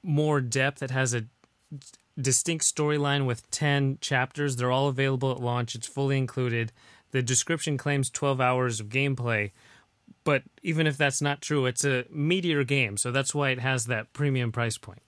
more 0.02 0.40
depth. 0.40 0.82
It 0.82 0.90
has 0.90 1.12
a 1.12 1.26
distinct 2.18 2.64
storyline 2.64 3.26
with 3.26 3.50
10 3.50 3.98
chapters. 4.00 4.56
They're 4.56 4.72
all 4.72 4.88
available 4.88 5.32
at 5.32 5.38
launch. 5.38 5.74
It's 5.74 5.86
fully 5.86 6.16
included. 6.16 6.72
The 7.10 7.20
description 7.20 7.76
claims 7.76 8.08
12 8.08 8.40
hours 8.40 8.80
of 8.80 8.88
gameplay, 8.88 9.50
but 10.24 10.42
even 10.62 10.86
if 10.86 10.96
that's 10.96 11.20
not 11.20 11.40
true, 11.40 11.66
it's 11.66 11.84
a 11.84 12.04
meteor 12.10 12.64
game, 12.64 12.96
so 12.96 13.10
that's 13.10 13.34
why 13.34 13.50
it 13.50 13.60
has 13.60 13.86
that 13.86 14.12
premium 14.12 14.52
price 14.52 14.78
point. 14.78 15.02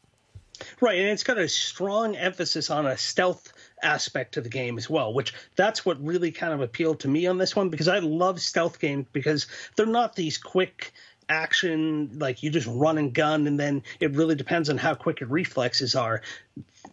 Right, 0.80 0.98
and 0.98 1.08
it's 1.08 1.24
got 1.24 1.38
a 1.38 1.48
strong 1.48 2.14
emphasis 2.16 2.70
on 2.70 2.86
a 2.86 2.96
stealth 2.96 3.52
aspect 3.82 4.34
to 4.34 4.40
the 4.40 4.48
game 4.48 4.78
as 4.78 4.88
well, 4.88 5.12
which 5.12 5.34
that's 5.56 5.84
what 5.84 6.02
really 6.04 6.30
kind 6.30 6.52
of 6.54 6.60
appealed 6.60 7.00
to 7.00 7.08
me 7.08 7.26
on 7.26 7.38
this 7.38 7.56
one 7.56 7.70
because 7.70 7.88
I 7.88 7.98
love 7.98 8.40
stealth 8.40 8.78
games 8.78 9.06
because 9.12 9.46
they're 9.76 9.86
not 9.86 10.14
these 10.14 10.38
quick 10.38 10.92
action 11.28 12.18
like 12.18 12.42
you 12.42 12.50
just 12.50 12.66
run 12.66 12.98
and 12.98 13.14
gun 13.14 13.46
and 13.46 13.58
then 13.58 13.82
it 13.98 14.12
really 14.12 14.34
depends 14.34 14.68
on 14.68 14.76
how 14.76 14.94
quick 14.94 15.20
your 15.20 15.28
reflexes 15.30 15.94
are 15.94 16.20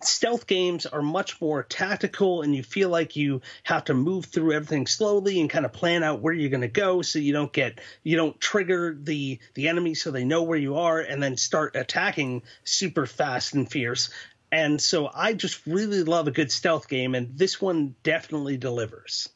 stealth 0.06 0.48
games 0.48 0.86
are 0.86 1.02
much 1.02 1.40
more 1.42 1.64
tactical 1.64 2.42
and 2.42 2.56
you 2.56 2.64
feel 2.64 2.90
like 2.90 3.16
you 3.16 3.42
have 3.64 3.84
to 3.86 3.94
move 3.94 4.26
through 4.26 4.54
everything 4.54 4.88
slowly 4.88 5.40
and 5.40 5.50
kind 5.50 5.66
of 5.66 5.74
plan 5.74 6.04
out 6.04 6.22
where 6.22 6.34
you're 6.34 6.50
going 6.50 6.62
to 6.62 6.68
go 6.68 7.02
so 7.02 7.20
you 7.20 7.34
don't 7.34 7.54
get 7.54 7.80
you 8.04 8.18
don't 8.18 8.40
trigger 8.40 8.98
the 9.00 9.40
the 9.54 9.68
enemy 9.68 9.94
so 9.94 10.12
they 10.12 10.24
know 10.24 10.44
where 10.44 10.58
you 10.58 10.78
are 10.78 11.00
and 11.00 11.22
then 11.22 11.38
start 11.38 11.76
attacking 11.76 12.42
super 12.64 13.06
fast 13.06 13.54
and 13.54 13.72
fierce 13.72 14.10
and 14.52 14.82
so 14.82 15.10
i 15.14 15.34
just 15.34 15.66
really 15.66 16.04
love 16.04 16.28
a 16.28 16.32
good 16.32 16.52
stealth 16.52 16.88
game 16.88 17.16
and 17.16 17.38
this 17.38 17.62
one 17.62 17.96
definitely 18.04 18.58
delivers 18.58 19.30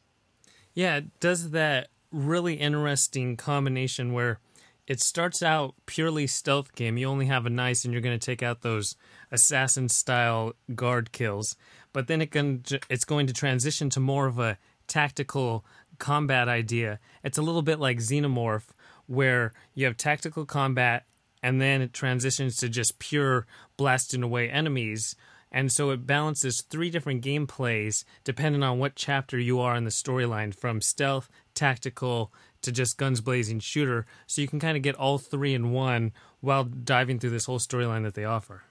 yeah 0.74 0.96
it 0.96 1.20
does 1.20 1.50
that 1.50 1.88
really 2.12 2.54
interesting 2.54 3.36
combination 3.36 4.12
where 4.12 4.40
it 4.86 5.00
starts 5.00 5.42
out 5.42 5.74
purely 5.86 6.26
stealth 6.26 6.74
game. 6.74 6.96
You 6.96 7.08
only 7.08 7.26
have 7.26 7.46
a 7.46 7.50
nice, 7.50 7.84
and 7.84 7.92
you're 7.92 8.02
going 8.02 8.18
to 8.18 8.24
take 8.24 8.42
out 8.42 8.62
those 8.62 8.96
assassin 9.36 9.88
style 9.88 10.54
guard 10.74 11.12
kills. 11.12 11.56
But 11.92 12.08
then 12.08 12.20
it 12.20 12.30
can 12.30 12.64
it's 12.90 13.04
going 13.04 13.26
to 13.28 13.32
transition 13.32 13.88
to 13.90 14.00
more 14.00 14.26
of 14.26 14.38
a 14.38 14.58
tactical 14.88 15.64
combat 15.98 16.48
idea. 16.48 16.98
It's 17.22 17.38
a 17.38 17.42
little 17.42 17.62
bit 17.62 17.78
like 17.78 17.98
Xenomorph, 17.98 18.68
where 19.06 19.52
you 19.74 19.86
have 19.86 19.96
tactical 19.96 20.44
combat 20.44 21.04
and 21.42 21.60
then 21.60 21.80
it 21.80 21.92
transitions 21.92 22.56
to 22.56 22.68
just 22.68 22.98
pure 22.98 23.46
blasting 23.76 24.22
away 24.22 24.50
enemies. 24.50 25.14
And 25.52 25.70
so 25.70 25.90
it 25.90 26.06
balances 26.06 26.60
three 26.60 26.90
different 26.90 27.24
gameplays 27.24 28.04
depending 28.24 28.62
on 28.62 28.78
what 28.78 28.96
chapter 28.96 29.38
you 29.38 29.60
are 29.60 29.76
in 29.76 29.84
the 29.84 29.90
storyline 29.90 30.54
from 30.54 30.80
stealth, 30.80 31.30
tactical, 31.54 32.32
to 32.62 32.72
just 32.72 32.98
guns 32.98 33.20
blazing 33.20 33.60
shooter. 33.60 34.06
So 34.26 34.42
you 34.42 34.48
can 34.48 34.60
kind 34.60 34.76
of 34.76 34.82
get 34.82 34.96
all 34.96 35.18
three 35.18 35.54
in 35.54 35.70
one 35.70 36.12
while 36.40 36.64
diving 36.64 37.18
through 37.18 37.30
this 37.30 37.46
whole 37.46 37.60
storyline 37.60 38.02
that 38.02 38.14
they 38.14 38.24
offer. 38.24 38.64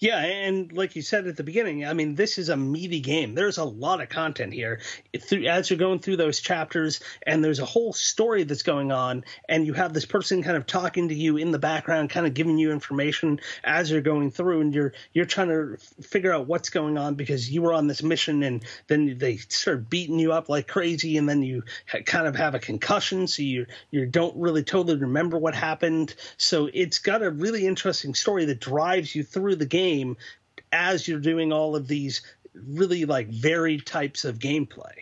Yeah, 0.00 0.18
and 0.18 0.72
like 0.72 0.94
you 0.94 1.02
said 1.02 1.26
at 1.26 1.36
the 1.36 1.42
beginning, 1.42 1.84
I 1.84 1.92
mean, 1.92 2.14
this 2.14 2.38
is 2.38 2.50
a 2.50 2.56
meaty 2.56 3.00
game. 3.00 3.34
There's 3.34 3.58
a 3.58 3.64
lot 3.64 4.00
of 4.00 4.08
content 4.08 4.52
here. 4.52 4.80
As 5.48 5.70
you're 5.70 5.78
going 5.78 5.98
through 5.98 6.18
those 6.18 6.38
chapters, 6.38 7.00
and 7.26 7.42
there's 7.42 7.58
a 7.58 7.64
whole 7.64 7.92
story 7.92 8.44
that's 8.44 8.62
going 8.62 8.92
on, 8.92 9.24
and 9.48 9.66
you 9.66 9.72
have 9.72 9.92
this 9.92 10.06
person 10.06 10.44
kind 10.44 10.56
of 10.56 10.66
talking 10.66 11.08
to 11.08 11.14
you 11.14 11.36
in 11.36 11.50
the 11.50 11.58
background, 11.58 12.10
kind 12.10 12.26
of 12.26 12.34
giving 12.34 12.58
you 12.58 12.70
information 12.70 13.40
as 13.64 13.90
you're 13.90 14.00
going 14.00 14.30
through, 14.30 14.60
and 14.60 14.72
you're 14.72 14.92
you're 15.12 15.24
trying 15.24 15.48
to 15.48 15.76
figure 16.00 16.32
out 16.32 16.46
what's 16.46 16.70
going 16.70 16.96
on 16.96 17.16
because 17.16 17.50
you 17.50 17.62
were 17.62 17.72
on 17.72 17.88
this 17.88 18.02
mission, 18.02 18.44
and 18.44 18.64
then 18.86 19.18
they 19.18 19.38
start 19.38 19.90
beating 19.90 20.20
you 20.20 20.32
up 20.32 20.48
like 20.48 20.68
crazy, 20.68 21.16
and 21.16 21.28
then 21.28 21.42
you 21.42 21.64
kind 22.04 22.28
of 22.28 22.36
have 22.36 22.54
a 22.54 22.60
concussion, 22.60 23.26
so 23.26 23.42
you 23.42 23.66
you 23.90 24.06
don't 24.06 24.36
really 24.36 24.62
totally 24.62 24.96
remember 24.96 25.38
what 25.38 25.56
happened. 25.56 26.14
So 26.36 26.70
it's 26.72 27.00
got 27.00 27.22
a 27.22 27.30
really 27.30 27.66
interesting 27.66 28.14
story 28.14 28.44
that 28.44 28.60
drives 28.60 29.12
you 29.12 29.24
through 29.24 29.56
the 29.56 29.66
game 29.66 29.87
game 29.88 30.16
as 30.72 31.08
you're 31.08 31.20
doing 31.20 31.52
all 31.52 31.74
of 31.74 31.88
these 31.88 32.22
really 32.54 33.04
like 33.04 33.28
varied 33.28 33.86
types 33.86 34.24
of 34.24 34.38
gameplay. 34.38 34.92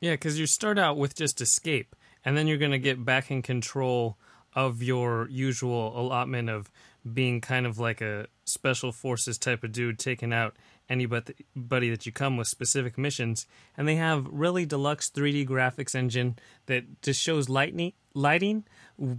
Yeah, 0.00 0.12
because 0.12 0.38
you 0.38 0.46
start 0.46 0.78
out 0.78 0.96
with 0.96 1.14
just 1.14 1.40
escape, 1.40 1.94
and 2.24 2.36
then 2.36 2.46
you're 2.46 2.58
going 2.58 2.70
to 2.70 2.78
get 2.78 3.04
back 3.04 3.30
in 3.30 3.42
control 3.42 4.16
of 4.54 4.82
your 4.82 5.28
usual 5.30 5.98
allotment 5.98 6.48
of 6.48 6.70
being 7.12 7.40
kind 7.40 7.66
of 7.66 7.78
like 7.78 8.00
a 8.00 8.26
special 8.44 8.92
forces 8.92 9.38
type 9.38 9.64
of 9.64 9.72
dude 9.72 9.98
taking 9.98 10.32
out 10.32 10.56
anybody 10.88 11.90
that 11.90 12.04
you 12.04 12.12
come 12.12 12.36
with 12.36 12.48
specific 12.48 12.98
missions 12.98 13.46
and 13.76 13.86
they 13.86 13.94
have 13.94 14.26
really 14.28 14.66
deluxe 14.66 15.08
3d 15.08 15.48
graphics 15.48 15.94
engine 15.94 16.36
that 16.66 17.00
just 17.00 17.20
shows 17.22 17.48
lightning 17.48 17.92
lighting 18.12 18.64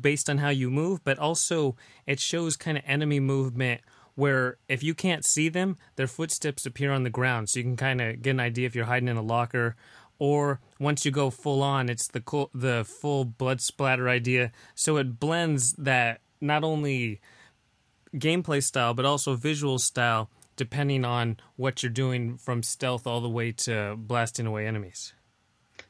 based 0.02 0.30
on 0.30 0.38
how 0.40 0.50
you 0.50 0.70
move 0.70 1.02
but 1.06 1.18
also 1.18 1.76
it 2.06 2.20
shows 2.20 2.58
kind 2.58 2.78
of 2.78 2.84
enemy 2.86 3.22
movement 3.22 3.82
where 4.22 4.58
if 4.68 4.84
you 4.84 4.94
can't 4.94 5.26
see 5.26 5.50
them, 5.50 5.78
their 5.96 6.06
footsteps 6.06 6.68
appear 6.68 6.92
on 6.92 7.02
the 7.02 7.10
ground, 7.10 7.50
so 7.50 7.58
you 7.58 7.64
can 7.64 7.76
kind 7.76 8.00
of 8.00 8.22
get 8.22 8.30
an 8.30 8.40
idea 8.40 8.68
if 8.68 8.76
you're 8.76 8.86
hiding 8.86 9.08
in 9.08 9.18
a 9.18 9.22
locker. 9.24 9.76
Or 10.20 10.60
once 10.80 11.04
you 11.04 11.10
go 11.10 11.32
full 11.32 11.64
on, 11.64 11.90
it's 11.90 12.08
the 12.08 12.22
cool, 12.22 12.52
the 12.54 12.86
full 12.86 13.26
blood 13.26 13.62
splatter 13.62 14.08
idea. 14.08 14.52
So 14.76 14.98
it 14.98 15.20
blends 15.20 15.74
that 15.74 16.22
not 16.40 16.64
only 16.64 17.20
gameplay 18.16 18.62
style 18.62 18.94
but 18.94 19.06
also 19.06 19.34
visual 19.34 19.80
style, 19.80 20.30
depending 20.56 21.04
on 21.04 21.38
what 21.56 21.82
you're 21.82 21.90
doing 21.92 22.38
from 22.38 22.62
stealth 22.62 23.08
all 23.08 23.22
the 23.22 23.30
way 23.30 23.52
to 23.54 23.96
blasting 23.98 24.46
away 24.46 24.68
enemies. 24.68 25.14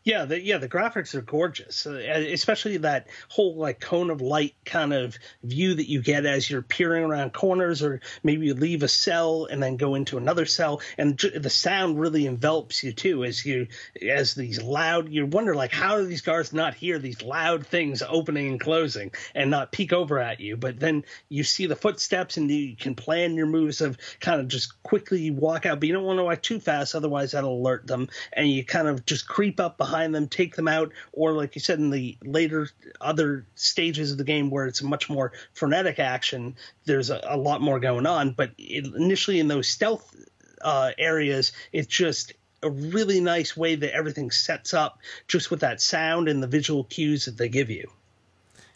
Yeah, 0.03 0.25
the, 0.25 0.41
yeah, 0.41 0.57
the 0.57 0.67
graphics 0.67 1.13
are 1.13 1.21
gorgeous, 1.21 1.85
uh, 1.85 1.91
especially 1.91 2.77
that 2.77 3.05
whole 3.29 3.55
like 3.55 3.79
cone 3.79 4.09
of 4.09 4.19
light 4.19 4.55
kind 4.65 4.93
of 4.93 5.15
view 5.43 5.75
that 5.75 5.87
you 5.87 6.01
get 6.01 6.25
as 6.25 6.49
you're 6.49 6.63
peering 6.63 7.03
around 7.03 7.33
corners, 7.33 7.83
or 7.83 8.01
maybe 8.23 8.47
you 8.47 8.55
leave 8.55 8.81
a 8.81 8.87
cell 8.87 9.45
and 9.45 9.61
then 9.61 9.77
go 9.77 9.93
into 9.93 10.17
another 10.17 10.47
cell, 10.47 10.81
and 10.97 11.19
the 11.19 11.51
sound 11.51 11.99
really 11.99 12.25
envelops 12.25 12.83
you 12.83 12.93
too 12.93 13.23
as 13.23 13.45
you 13.45 13.67
as 14.01 14.33
these 14.33 14.59
loud. 14.59 15.07
You 15.09 15.27
wonder 15.27 15.53
like 15.53 15.71
how 15.71 15.97
do 15.97 16.07
these 16.07 16.21
guards 16.21 16.51
not 16.51 16.73
hear 16.73 16.97
these 16.97 17.21
loud 17.21 17.67
things 17.67 18.01
opening 18.01 18.47
and 18.47 18.59
closing 18.59 19.11
and 19.35 19.51
not 19.51 19.71
peek 19.71 19.93
over 19.93 20.17
at 20.17 20.39
you? 20.39 20.57
But 20.57 20.79
then 20.79 21.03
you 21.29 21.43
see 21.43 21.67
the 21.67 21.75
footsteps 21.75 22.37
and 22.37 22.49
you 22.49 22.75
can 22.75 22.95
plan 22.95 23.35
your 23.35 23.45
moves 23.45 23.81
of 23.81 23.99
kind 24.19 24.41
of 24.41 24.47
just 24.47 24.81
quickly 24.81 25.29
walk 25.29 25.67
out, 25.67 25.79
but 25.79 25.87
you 25.87 25.93
don't 25.93 26.05
want 26.05 26.17
to 26.17 26.23
walk 26.23 26.41
too 26.41 26.59
fast, 26.59 26.95
otherwise 26.95 27.33
that'll 27.33 27.61
alert 27.61 27.85
them, 27.85 28.09
and 28.33 28.49
you 28.49 28.65
kind 28.65 28.87
of 28.87 29.05
just 29.05 29.27
creep 29.27 29.59
up 29.59 29.77
behind 29.77 29.90
behind 29.91 30.15
them, 30.15 30.27
take 30.27 30.55
them 30.55 30.67
out, 30.67 30.91
or 31.11 31.33
like 31.33 31.55
you 31.55 31.61
said 31.61 31.79
in 31.79 31.89
the 31.89 32.17
later 32.23 32.69
other 32.99 33.45
stages 33.55 34.11
of 34.11 34.17
the 34.17 34.23
game 34.23 34.49
where 34.49 34.65
it's 34.65 34.81
a 34.81 34.85
much 34.85 35.09
more 35.09 35.33
frenetic 35.53 35.99
action, 35.99 36.55
there's 36.85 37.09
a, 37.09 37.21
a 37.23 37.37
lot 37.37 37.61
more 37.61 37.79
going 37.79 38.05
on. 38.05 38.31
But 38.31 38.51
it, 38.57 38.85
initially 38.85 39.39
in 39.39 39.47
those 39.47 39.67
stealth 39.67 40.15
uh, 40.61 40.91
areas, 40.97 41.51
it's 41.71 41.87
just 41.87 42.33
a 42.63 42.69
really 42.69 43.21
nice 43.21 43.57
way 43.57 43.75
that 43.75 43.93
everything 43.93 44.31
sets 44.31 44.73
up 44.73 44.99
just 45.27 45.51
with 45.51 45.61
that 45.61 45.81
sound 45.81 46.27
and 46.27 46.41
the 46.41 46.47
visual 46.47 46.83
cues 46.83 47.25
that 47.25 47.37
they 47.37 47.49
give 47.49 47.69
you. 47.69 47.89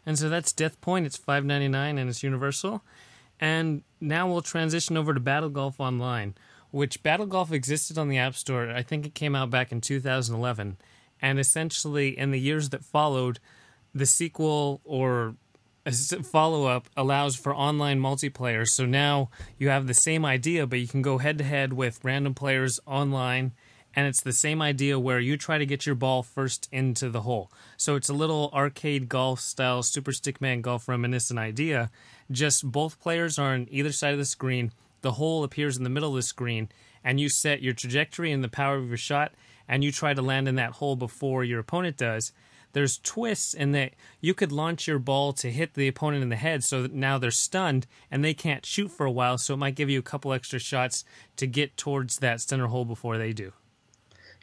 And 0.06 0.18
so 0.18 0.30
that's 0.30 0.52
Death 0.54 0.80
Point. 0.82 1.06
It's 1.06 1.18
five 1.18 1.46
ninety 1.46 1.68
nine 1.68 1.98
and 1.98 2.10
it's 2.10 2.24
universal. 2.24 2.84
And 3.40 3.84
now 4.00 4.28
we'll 4.28 4.42
transition 4.42 4.96
over 4.98 5.14
to 5.14 5.20
Battle 5.20 5.50
Golf 5.50 5.80
Online, 5.80 6.36
which 6.72 7.04
Battle 7.04 7.26
Golf 7.26 7.52
existed 7.52 7.98
on 7.98 8.08
the 8.08 8.18
App 8.18 8.36
Store. 8.36 8.70
I 8.70 8.82
think 8.82 9.06
it 9.06 9.14
came 9.14 9.36
out 9.36 9.50
back 9.50 9.72
in 9.72 9.82
2011 9.82 10.78
and 11.22 11.40
essentially 11.40 12.18
in 12.18 12.32
the 12.32 12.40
years 12.40 12.70
that 12.70 12.84
followed, 12.84 13.40
the 13.94 14.06
sequel 14.06 14.82
or 14.84 15.36
follow 16.24 16.66
up 16.66 16.90
allows 16.98 17.36
for 17.36 17.56
online 17.56 18.00
multiplayer. 18.00 18.68
So 18.68 18.86
now 18.86 19.30
you 19.58 19.70
have 19.70 19.88
the 19.88 19.94
same 19.94 20.26
idea, 20.26 20.66
but 20.66 20.80
you 20.80 20.88
can 20.88 21.02
go 21.02 21.20
head 21.20 21.38
to 21.38 21.44
head 21.44 21.74
with 21.74 22.04
random 22.04 22.34
players 22.34 22.80
online. 22.86 23.54
And 23.96 24.08
it's 24.08 24.22
the 24.22 24.34
same 24.34 24.62
idea 24.62 25.00
where 25.00 25.20
you 25.20 25.38
try 25.38 25.58
to 25.58 25.66
get 25.66 25.86
your 25.86 25.96
ball 25.96 26.22
first 26.22 26.68
into 26.72 27.10
the 27.10 27.22
hole. 27.22 27.50
So 27.78 27.96
it's 27.96 28.10
a 28.10 28.14
little 28.14 28.50
arcade 28.54 29.08
golf 29.08 29.40
style 29.40 29.84
Super 29.84 30.12
Stickman 30.12 30.62
golf 30.62 30.90
reminiscent 30.90 31.40
idea. 31.40 31.90
Just 32.30 32.70
both 32.70 33.00
players 33.00 33.40
are 33.40 33.54
on 33.54 33.68
either 33.70 33.94
side 33.94 34.12
of 34.12 34.20
the 34.20 34.26
screen. 34.26 34.74
The 35.02 35.14
hole 35.14 35.44
appears 35.44 35.78
in 35.78 35.84
the 35.84 35.90
middle 35.90 36.10
of 36.10 36.16
the 36.16 36.24
screen, 36.24 36.68
and 37.04 37.20
you 37.20 37.30
set 37.30 37.62
your 37.62 37.74
trajectory 37.74 38.32
and 38.32 38.44
the 38.44 38.50
power 38.50 38.76
of 38.76 38.88
your 38.88 38.98
shot 38.98 39.32
and 39.68 39.84
you 39.84 39.92
try 39.92 40.14
to 40.14 40.22
land 40.22 40.48
in 40.48 40.56
that 40.56 40.74
hole 40.74 40.96
before 40.96 41.44
your 41.44 41.60
opponent 41.60 41.98
does, 41.98 42.32
there's 42.74 42.98
twists 42.98 43.54
in 43.54 43.72
that 43.72 43.94
you 44.20 44.34
could 44.34 44.52
launch 44.52 44.86
your 44.86 45.00
ball 45.00 45.32
to 45.32 45.50
hit 45.50 45.76
the 45.76 45.88
opponent 45.88 46.24
in 46.24 46.30
the 46.30 46.36
head 46.36 46.62
so 46.62 46.82
that 46.82 46.94
now 46.94 47.18
they're 47.18 47.32
stunned 47.32 47.88
and 48.12 48.24
they 48.24 48.34
can't 48.34 48.66
shoot 48.66 48.90
for 48.90 49.06
a 49.06 49.12
while 49.12 49.38
so 49.38 49.54
it 49.54 49.58
might 49.58 49.76
give 49.76 49.90
you 49.90 49.98
a 49.98 50.04
couple 50.04 50.34
extra 50.34 50.60
shots 50.60 51.06
to 51.38 51.48
get 51.48 51.78
towards 51.78 52.18
that 52.18 52.42
center 52.42 52.68
hole 52.68 52.84
before 52.84 53.18
they 53.18 53.32
do 53.32 53.54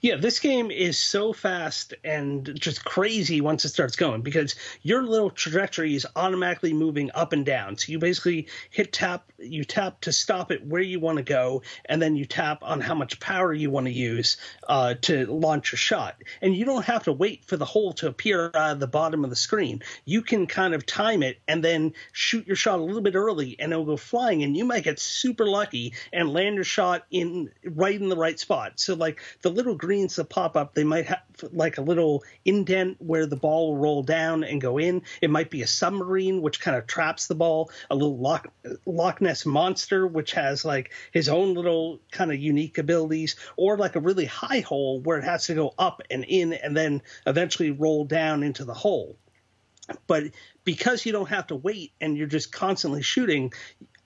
yeah, 0.03 0.17
this 0.17 0.41
game 0.41 0.73
is 0.73 0.99
so 0.99 1.33
fast 1.33 1.95
and 2.03 2.59
just 2.59 2.85
crazy 2.85 3.41
once 3.41 3.65
it 3.65 3.69
starts 3.69 3.95
going 3.95 4.23
because 4.23 4.57
your 4.83 5.05
little 5.05 5.31
trajectory 5.31 5.95
is 5.95 6.05
automatically 6.17 6.73
moving 6.73 7.13
up 7.15 7.33
and 7.33 7.47
down. 7.47 7.77
So 7.77 7.93
you 7.93 8.01
basically 8.01 8.49
hit 8.71 8.93
tap, 8.93 9.31
you 9.39 9.65
tap 9.65 10.01
to 10.01 10.13
stop 10.13 10.51
it 10.51 10.67
where 10.67 10.83
you 10.83 10.99
want 10.99 11.19
to 11.19 11.23
go, 11.23 11.63
and 11.85 12.03
then 12.03 12.17
you 12.17 12.25
tap 12.25 12.65
on 12.65 12.81
how 12.81 12.97
much 12.97 13.21
power 13.21 13.55
you 13.55 13.71
want 13.71 13.87
to 13.87 13.93
use 13.93 14.39
uh, 14.67 14.95
to 15.03 15.27
launch 15.27 15.73
a 15.73 15.77
shot. 15.77 16.17
And 16.41 16.57
you 16.57 16.65
don't 16.65 16.85
have 16.85 17.05
to 17.05 17.13
wait 17.13 17.45
for 17.45 17.57
the 17.57 17.65
hole 17.65 17.93
to 17.95 18.09
appear 18.09 18.51
at 18.55 18.81
the 18.81 18.89
bottom 18.89 19.23
of 19.23 19.31
the 19.31 19.37
screen. 19.37 19.85
You 20.05 20.23
can 20.23 20.49
kind 20.49 20.75
of 20.75 20.85
time 20.85 21.23
it 21.23 21.39
and 21.47 21.63
then 21.63 21.93
shoot 22.11 22.45
your 22.49 22.57
shot 22.57 22.81
a 22.81 22.83
little 22.83 23.03
bit 23.03 23.15
early, 23.15 23.55
and 23.61 23.71
it'll 23.71 23.85
go 23.85 23.97
flying. 23.97 24.43
And 24.43 24.57
you 24.57 24.65
might 24.65 24.83
get 24.83 24.99
super 24.99 25.47
lucky 25.47 25.93
and 26.13 26.33
land 26.33 26.57
your 26.57 26.65
shot 26.65 27.05
in 27.13 27.53
right 27.65 28.01
in 28.01 28.09
the 28.09 28.17
right 28.17 28.41
spot. 28.41 28.81
So 28.81 28.95
like 28.95 29.21
the 29.43 29.51
little 29.51 29.77
green 29.77 29.92
greens 29.93 30.17
that 30.17 30.25
pop 30.31 30.57
up, 30.57 30.73
they 30.73 30.85
might 30.85 31.05
have 31.05 31.21
like 31.53 31.77
a 31.77 31.83
little 31.83 32.25
indent 32.47 32.97
where 32.99 33.27
the 33.27 33.37
ball 33.37 33.73
will 33.73 33.77
roll 33.79 34.03
down 34.03 34.43
and 34.43 34.59
go 34.59 34.79
in. 34.79 35.03
It 35.21 35.29
might 35.29 35.51
be 35.51 35.61
a 35.61 35.67
submarine, 35.67 36.41
which 36.41 36.63
kind 36.63 36.79
of 36.79 36.87
traps 36.87 37.27
the 37.27 37.35
ball. 37.35 37.71
A 37.91 37.95
little 37.95 38.17
Loch, 38.17 38.51
Loch 38.87 39.21
Ness 39.21 39.45
monster, 39.45 40.07
which 40.07 40.33
has 40.33 40.65
like 40.65 40.93
his 41.13 41.29
own 41.29 41.53
little 41.53 42.01
kind 42.11 42.33
of 42.33 42.39
unique 42.39 42.79
abilities, 42.79 43.37
or 43.59 43.77
like 43.77 43.95
a 43.95 44.01
really 44.01 44.25
high 44.25 44.61
hole 44.61 45.03
where 45.03 45.19
it 45.19 45.25
has 45.25 45.45
to 45.49 45.55
go 45.55 45.75
up 45.79 46.01
and 46.11 46.25
in 46.25 46.55
and 46.55 46.75
then 46.75 47.03
eventually 47.27 47.71
roll 47.71 48.07
down 48.07 48.43
into 48.43 48.65
the 48.65 48.73
hole. 48.73 49.19
But 50.07 50.25
because 50.65 51.05
you 51.05 51.13
don't 51.13 51.29
have 51.29 51.49
to 51.49 51.57
wait 51.57 51.93
and 52.01 52.17
you're 52.17 52.27
just 52.27 52.51
constantly 52.51 53.03
shooting, 53.03 53.53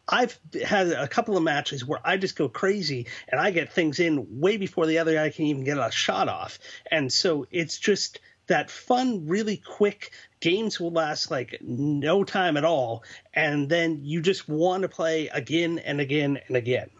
I've 0.08 0.38
had 0.64 0.88
a 0.88 1.08
couple 1.08 1.36
of 1.36 1.42
matches 1.42 1.84
where 1.84 2.00
I 2.04 2.16
just 2.16 2.36
go 2.36 2.48
crazy 2.48 3.06
and 3.28 3.40
I 3.40 3.50
get 3.50 3.72
things 3.72 3.98
in 3.98 4.40
way 4.40 4.56
before 4.56 4.86
the 4.86 4.98
other 4.98 5.14
guy 5.14 5.30
can 5.30 5.46
even 5.46 5.64
get 5.64 5.78
a 5.78 5.90
shot 5.90 6.28
off. 6.28 6.58
And 6.90 7.12
so 7.12 7.46
it's 7.50 7.78
just 7.78 8.20
that 8.46 8.70
fun, 8.70 9.26
really 9.26 9.56
quick 9.56 10.12
games 10.40 10.78
will 10.78 10.92
last 10.92 11.30
like 11.30 11.58
no 11.60 12.22
time 12.22 12.56
at 12.56 12.64
all. 12.64 13.02
And 13.34 13.68
then 13.68 14.00
you 14.04 14.20
just 14.20 14.48
want 14.48 14.82
to 14.82 14.88
play 14.88 15.28
again 15.28 15.80
and 15.80 16.00
again 16.00 16.38
and 16.46 16.56
again. 16.56 16.90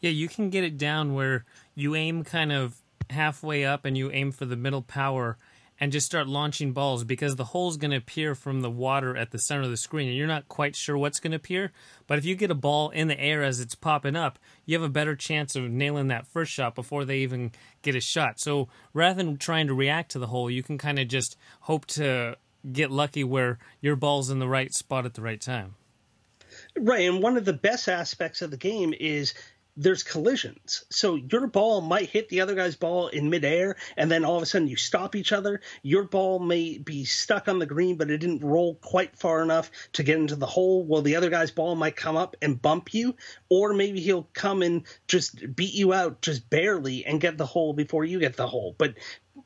Yeah, 0.00 0.10
you 0.10 0.28
can 0.28 0.50
get 0.50 0.64
it 0.64 0.78
down 0.78 1.14
where 1.14 1.44
you 1.74 1.94
aim 1.94 2.24
kind 2.24 2.52
of 2.52 2.76
halfway 3.10 3.64
up 3.64 3.84
and 3.84 3.98
you 3.98 4.10
aim 4.10 4.32
for 4.32 4.46
the 4.46 4.56
middle 4.56 4.82
power 4.82 5.36
and 5.80 5.92
just 5.92 6.06
start 6.06 6.26
launching 6.28 6.72
balls 6.72 7.04
because 7.04 7.36
the 7.36 7.44
hole's 7.44 7.76
going 7.76 7.90
to 7.90 7.96
appear 7.96 8.34
from 8.34 8.60
the 8.60 8.70
water 8.70 9.16
at 9.16 9.30
the 9.30 9.38
center 9.38 9.62
of 9.62 9.70
the 9.70 9.76
screen 9.76 10.08
and 10.08 10.16
you're 10.16 10.26
not 10.26 10.48
quite 10.48 10.76
sure 10.76 10.96
what's 10.96 11.20
going 11.20 11.32
to 11.32 11.36
appear. 11.36 11.72
But 12.06 12.18
if 12.18 12.24
you 12.24 12.36
get 12.36 12.50
a 12.50 12.54
ball 12.54 12.90
in 12.90 13.08
the 13.08 13.18
air 13.18 13.42
as 13.42 13.60
it's 13.60 13.74
popping 13.74 14.16
up, 14.16 14.38
you 14.64 14.76
have 14.76 14.88
a 14.88 14.92
better 14.92 15.16
chance 15.16 15.56
of 15.56 15.70
nailing 15.70 16.08
that 16.08 16.26
first 16.26 16.52
shot 16.52 16.74
before 16.74 17.04
they 17.04 17.18
even 17.18 17.52
get 17.82 17.96
a 17.96 18.00
shot. 18.00 18.38
So 18.38 18.68
rather 18.92 19.22
than 19.22 19.36
trying 19.36 19.66
to 19.66 19.74
react 19.74 20.12
to 20.12 20.18
the 20.18 20.28
hole, 20.28 20.50
you 20.50 20.62
can 20.62 20.78
kind 20.78 20.98
of 20.98 21.08
just 21.08 21.36
hope 21.62 21.86
to 21.86 22.36
get 22.72 22.90
lucky 22.90 23.24
where 23.24 23.58
your 23.80 23.96
ball's 23.96 24.30
in 24.30 24.38
the 24.38 24.48
right 24.48 24.72
spot 24.72 25.04
at 25.04 25.14
the 25.14 25.22
right 25.22 25.40
time. 25.40 25.74
Right, 26.78 27.08
and 27.08 27.22
one 27.22 27.36
of 27.36 27.44
the 27.44 27.52
best 27.52 27.88
aspects 27.88 28.40
of 28.40 28.50
the 28.50 28.56
game 28.56 28.94
is 28.98 29.34
there's 29.76 30.02
collisions. 30.02 30.84
So 30.90 31.16
your 31.16 31.46
ball 31.46 31.80
might 31.80 32.08
hit 32.08 32.28
the 32.28 32.40
other 32.40 32.54
guy's 32.54 32.76
ball 32.76 33.08
in 33.08 33.30
midair, 33.30 33.76
and 33.96 34.10
then 34.10 34.24
all 34.24 34.36
of 34.36 34.42
a 34.42 34.46
sudden 34.46 34.68
you 34.68 34.76
stop 34.76 35.16
each 35.16 35.32
other. 35.32 35.60
Your 35.82 36.04
ball 36.04 36.38
may 36.38 36.78
be 36.78 37.04
stuck 37.04 37.48
on 37.48 37.58
the 37.58 37.66
green, 37.66 37.96
but 37.96 38.10
it 38.10 38.18
didn't 38.18 38.44
roll 38.44 38.76
quite 38.76 39.16
far 39.16 39.42
enough 39.42 39.70
to 39.94 40.02
get 40.02 40.18
into 40.18 40.36
the 40.36 40.46
hole. 40.46 40.84
Well, 40.84 41.02
the 41.02 41.16
other 41.16 41.30
guy's 41.30 41.50
ball 41.50 41.74
might 41.74 41.96
come 41.96 42.16
up 42.16 42.36
and 42.40 42.60
bump 42.60 42.94
you, 42.94 43.16
or 43.48 43.72
maybe 43.72 44.00
he'll 44.00 44.28
come 44.32 44.62
and 44.62 44.84
just 45.08 45.54
beat 45.56 45.74
you 45.74 45.92
out 45.92 46.22
just 46.22 46.48
barely 46.48 47.04
and 47.04 47.20
get 47.20 47.36
the 47.36 47.46
hole 47.46 47.72
before 47.72 48.04
you 48.04 48.20
get 48.20 48.36
the 48.36 48.46
hole. 48.46 48.74
But 48.78 48.94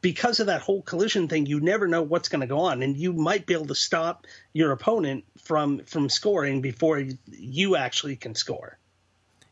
because 0.01 0.41
of 0.41 0.47
that 0.47 0.61
whole 0.61 0.83
collision 0.83 1.29
thing, 1.29 1.47
you 1.47 1.61
never 1.61 1.89
know 1.89 2.03
what's 2.03 2.29
going 2.29 2.43
to 2.43 2.47
go 2.47 2.61
on, 2.61 2.83
and 2.83 2.97
you 2.97 3.13
might 3.13 3.47
be 3.47 3.55
able 3.55 3.67
to 3.67 3.75
stop 3.75 4.27
your 4.53 4.73
opponent 4.73 5.25
from 5.43 5.81
from 5.85 6.09
scoring 6.09 6.61
before 6.61 7.03
you 7.27 7.77
actually 7.77 8.17
can 8.17 8.35
score. 8.35 8.78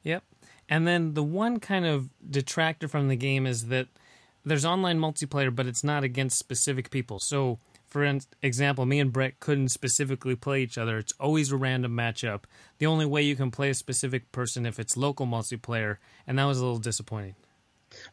Yep. 0.06 0.22
And 0.68 0.86
then 0.86 1.14
the 1.14 1.22
one 1.24 1.58
kind 1.58 1.84
of 1.84 2.08
detractor 2.30 2.86
from 2.86 3.08
the 3.08 3.16
game 3.16 3.44
is 3.44 3.66
that 3.66 3.88
there's 4.44 4.64
online 4.64 5.00
multiplayer, 5.00 5.52
but 5.52 5.66
it's 5.66 5.82
not 5.82 6.04
against 6.04 6.38
specific 6.38 6.90
people. 6.90 7.18
So, 7.18 7.58
for 7.88 8.04
example, 8.40 8.86
me 8.86 9.00
and 9.00 9.12
Brett 9.12 9.40
couldn't 9.40 9.70
specifically 9.70 10.36
play 10.36 10.62
each 10.62 10.78
other. 10.78 10.98
It's 10.98 11.12
always 11.18 11.50
a 11.50 11.56
random 11.56 11.90
matchup. 11.90 12.42
The 12.78 12.86
only 12.86 13.04
way 13.04 13.22
you 13.22 13.34
can 13.34 13.50
play 13.50 13.68
a 13.68 13.74
specific 13.74 14.30
person 14.30 14.64
if 14.64 14.78
it's 14.78 14.96
local 14.96 15.26
multiplayer, 15.26 15.96
and 16.24 16.38
that 16.38 16.44
was 16.44 16.60
a 16.60 16.64
little 16.64 16.78
disappointing. 16.78 17.34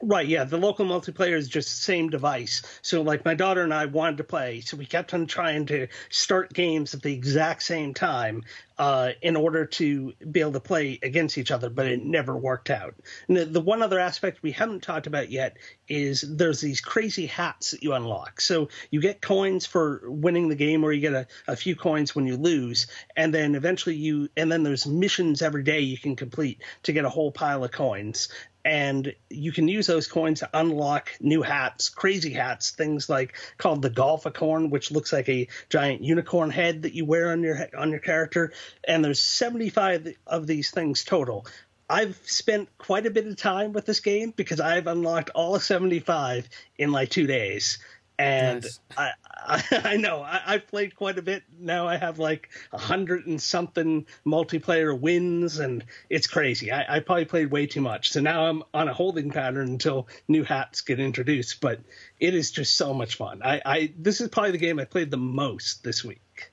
Right, 0.01 0.27
yeah. 0.27 0.43
The 0.43 0.57
local 0.57 0.85
multiplayer 0.85 1.37
is 1.37 1.47
just 1.47 1.69
the 1.69 1.81
same 1.83 2.09
device. 2.09 2.61
So, 2.81 3.01
like, 3.01 3.25
my 3.25 3.33
daughter 3.33 3.61
and 3.61 3.73
I 3.73 3.85
wanted 3.85 4.17
to 4.17 4.23
play, 4.23 4.61
so 4.61 4.77
we 4.77 4.85
kept 4.85 5.13
on 5.13 5.27
trying 5.27 5.65
to 5.67 5.87
start 6.09 6.53
games 6.53 6.93
at 6.93 7.01
the 7.01 7.13
exact 7.13 7.63
same 7.63 7.93
time 7.93 8.43
uh, 8.77 9.11
in 9.21 9.35
order 9.35 9.65
to 9.65 10.13
be 10.31 10.39
able 10.39 10.53
to 10.53 10.59
play 10.59 10.99
against 11.03 11.37
each 11.37 11.51
other, 11.51 11.69
but 11.69 11.85
it 11.85 12.03
never 12.03 12.35
worked 12.35 12.69
out. 12.69 12.95
And 13.27 13.37
the, 13.37 13.45
the 13.45 13.61
one 13.61 13.81
other 13.83 13.99
aspect 13.99 14.41
we 14.41 14.51
haven't 14.51 14.81
talked 14.81 15.05
about 15.05 15.29
yet 15.29 15.57
is 15.87 16.21
there's 16.21 16.59
these 16.59 16.81
crazy 16.81 17.27
hats 17.27 17.71
that 17.71 17.83
you 17.83 17.93
unlock. 17.93 18.41
So, 18.41 18.69
you 18.89 19.01
get 19.01 19.21
coins 19.21 19.65
for 19.65 20.01
winning 20.05 20.49
the 20.49 20.55
game, 20.55 20.83
or 20.83 20.91
you 20.91 21.01
get 21.01 21.13
a, 21.13 21.27
a 21.47 21.55
few 21.55 21.75
coins 21.75 22.15
when 22.15 22.25
you 22.25 22.37
lose, 22.37 22.87
and 23.15 23.33
then 23.33 23.55
eventually 23.55 23.95
you, 23.95 24.29
and 24.35 24.51
then 24.51 24.63
there's 24.63 24.87
missions 24.87 25.41
every 25.41 25.63
day 25.63 25.81
you 25.81 25.97
can 25.97 26.15
complete 26.15 26.61
to 26.83 26.93
get 26.93 27.05
a 27.05 27.09
whole 27.09 27.31
pile 27.31 27.63
of 27.63 27.71
coins 27.71 28.29
and 28.65 29.13
you 29.29 29.51
can 29.51 29.67
use 29.67 29.87
those 29.87 30.07
coins 30.07 30.39
to 30.39 30.49
unlock 30.53 31.11
new 31.19 31.41
hats, 31.41 31.89
crazy 31.89 32.31
hats, 32.31 32.71
things 32.71 33.09
like 33.09 33.35
called 33.57 33.81
the 33.81 33.89
Golficorn, 33.89 34.69
which 34.69 34.91
looks 34.91 35.11
like 35.11 35.27
a 35.27 35.47
giant 35.69 36.01
unicorn 36.01 36.49
head 36.49 36.83
that 36.83 36.93
you 36.93 37.05
wear 37.05 37.31
on 37.31 37.43
your 37.43 37.67
on 37.77 37.91
your 37.91 37.99
character. 37.99 38.53
And 38.87 39.03
there's 39.03 39.19
75 39.19 40.15
of 40.25 40.47
these 40.47 40.71
things 40.71 41.03
total. 41.03 41.45
I've 41.89 42.17
spent 42.23 42.69
quite 42.77 43.05
a 43.05 43.11
bit 43.11 43.27
of 43.27 43.35
time 43.35 43.73
with 43.73 43.85
this 43.85 43.99
game 43.99 44.33
because 44.35 44.61
I've 44.61 44.87
unlocked 44.87 45.31
all 45.35 45.59
75 45.59 46.47
in 46.77 46.91
like 46.91 47.09
two 47.09 47.27
days 47.27 47.77
and 48.19 48.63
nice. 48.63 48.79
I, 48.97 49.11
I, 49.35 49.63
I 49.83 49.97
know 49.97 50.21
I, 50.21 50.53
have 50.53 50.67
played 50.67 50.95
quite 50.95 51.17
a 51.17 51.21
bit 51.21 51.43
now. 51.59 51.87
I 51.87 51.97
have 51.97 52.19
like 52.19 52.49
a 52.71 52.77
hundred 52.77 53.25
and 53.27 53.41
something 53.41 54.05
multiplayer 54.25 54.97
wins, 54.97 55.59
and 55.59 55.83
it's 56.09 56.27
crazy. 56.27 56.71
I, 56.71 56.97
I 56.97 56.99
probably 56.99 57.25
played 57.25 57.51
way 57.51 57.65
too 57.65 57.81
much, 57.81 58.11
so 58.11 58.21
now 58.21 58.45
I'm 58.45 58.63
on 58.73 58.87
a 58.87 58.93
holding 58.93 59.31
pattern 59.31 59.69
until 59.69 60.07
new 60.27 60.43
hats 60.43 60.81
get 60.81 60.99
introduced. 60.99 61.61
But 61.61 61.81
it 62.19 62.33
is 62.33 62.51
just 62.51 62.75
so 62.75 62.93
much 62.93 63.15
fun. 63.15 63.41
I, 63.43 63.61
I 63.65 63.93
this 63.97 64.21
is 64.21 64.29
probably 64.29 64.51
the 64.51 64.57
game 64.57 64.79
I 64.79 64.85
played 64.85 65.11
the 65.11 65.17
most 65.17 65.83
this 65.83 66.03
week. 66.03 66.51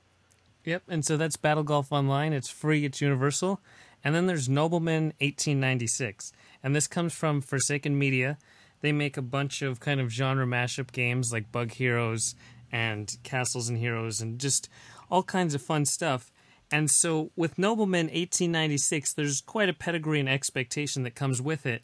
Yep, 0.64 0.82
and 0.88 1.04
so 1.04 1.16
that's 1.16 1.36
Battle 1.36 1.64
Golf 1.64 1.92
Online. 1.92 2.32
It's 2.32 2.50
free. 2.50 2.84
It's 2.84 3.00
universal. 3.00 3.60
And 4.02 4.14
then 4.14 4.26
there's 4.26 4.48
Nobleman 4.48 5.12
1896, 5.20 6.32
and 6.62 6.74
this 6.74 6.86
comes 6.86 7.12
from 7.12 7.42
Foursaken 7.42 7.92
Media 7.92 8.38
they 8.80 8.92
make 8.92 9.16
a 9.16 9.22
bunch 9.22 9.62
of 9.62 9.80
kind 9.80 10.00
of 10.00 10.10
genre 10.10 10.46
mashup 10.46 10.92
games 10.92 11.32
like 11.32 11.52
Bug 11.52 11.72
Heroes 11.72 12.34
and 12.72 13.16
Castles 13.22 13.68
and 13.68 13.78
Heroes 13.78 14.20
and 14.20 14.38
just 14.38 14.68
all 15.10 15.22
kinds 15.22 15.54
of 15.54 15.62
fun 15.62 15.84
stuff. 15.84 16.30
And 16.72 16.90
so 16.90 17.32
with 17.36 17.58
Nobleman 17.58 18.06
1896, 18.06 19.14
there's 19.14 19.40
quite 19.40 19.68
a 19.68 19.74
pedigree 19.74 20.20
and 20.20 20.28
expectation 20.28 21.02
that 21.02 21.14
comes 21.14 21.42
with 21.42 21.66
it. 21.66 21.82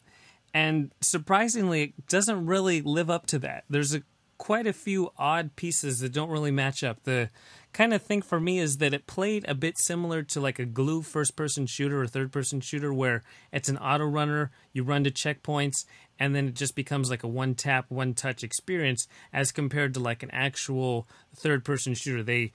And 0.53 0.93
surprisingly, 1.01 1.83
it 1.83 2.07
doesn't 2.07 2.45
really 2.45 2.81
live 2.81 3.09
up 3.09 3.25
to 3.27 3.39
that. 3.39 3.65
There's 3.69 3.93
a 3.93 4.03
quite 4.37 4.67
a 4.67 4.73
few 4.73 5.11
odd 5.17 5.55
pieces 5.55 5.99
that 5.99 6.13
don't 6.13 6.29
really 6.29 6.51
match 6.51 6.83
up. 6.83 7.03
The 7.03 7.29
kind 7.73 7.93
of 7.93 8.01
thing 8.01 8.21
for 8.21 8.39
me 8.39 8.59
is 8.59 8.77
that 8.77 8.93
it 8.93 9.07
played 9.07 9.45
a 9.47 9.55
bit 9.55 9.77
similar 9.77 10.23
to 10.23 10.39
like 10.39 10.59
a 10.59 10.65
Glu 10.65 11.01
first 11.01 11.35
person 11.35 11.65
shooter 11.65 12.01
or 12.01 12.07
third 12.07 12.31
person 12.31 12.61
shooter 12.61 12.93
where 12.93 13.23
it's 13.51 13.69
an 13.69 13.77
auto 13.77 14.05
runner, 14.05 14.51
you 14.73 14.83
run 14.83 15.03
to 15.03 15.11
checkpoints, 15.11 15.85
and 16.19 16.35
then 16.35 16.47
it 16.47 16.53
just 16.55 16.75
becomes 16.75 17.09
like 17.09 17.23
a 17.23 17.27
one 17.27 17.55
tap, 17.55 17.85
one 17.89 18.13
touch 18.13 18.43
experience 18.43 19.07
as 19.31 19.51
compared 19.51 19.93
to 19.93 19.99
like 19.99 20.23
an 20.23 20.31
actual 20.31 21.07
third 21.35 21.63
person 21.63 21.93
shooter. 21.93 22.23
They 22.23 22.51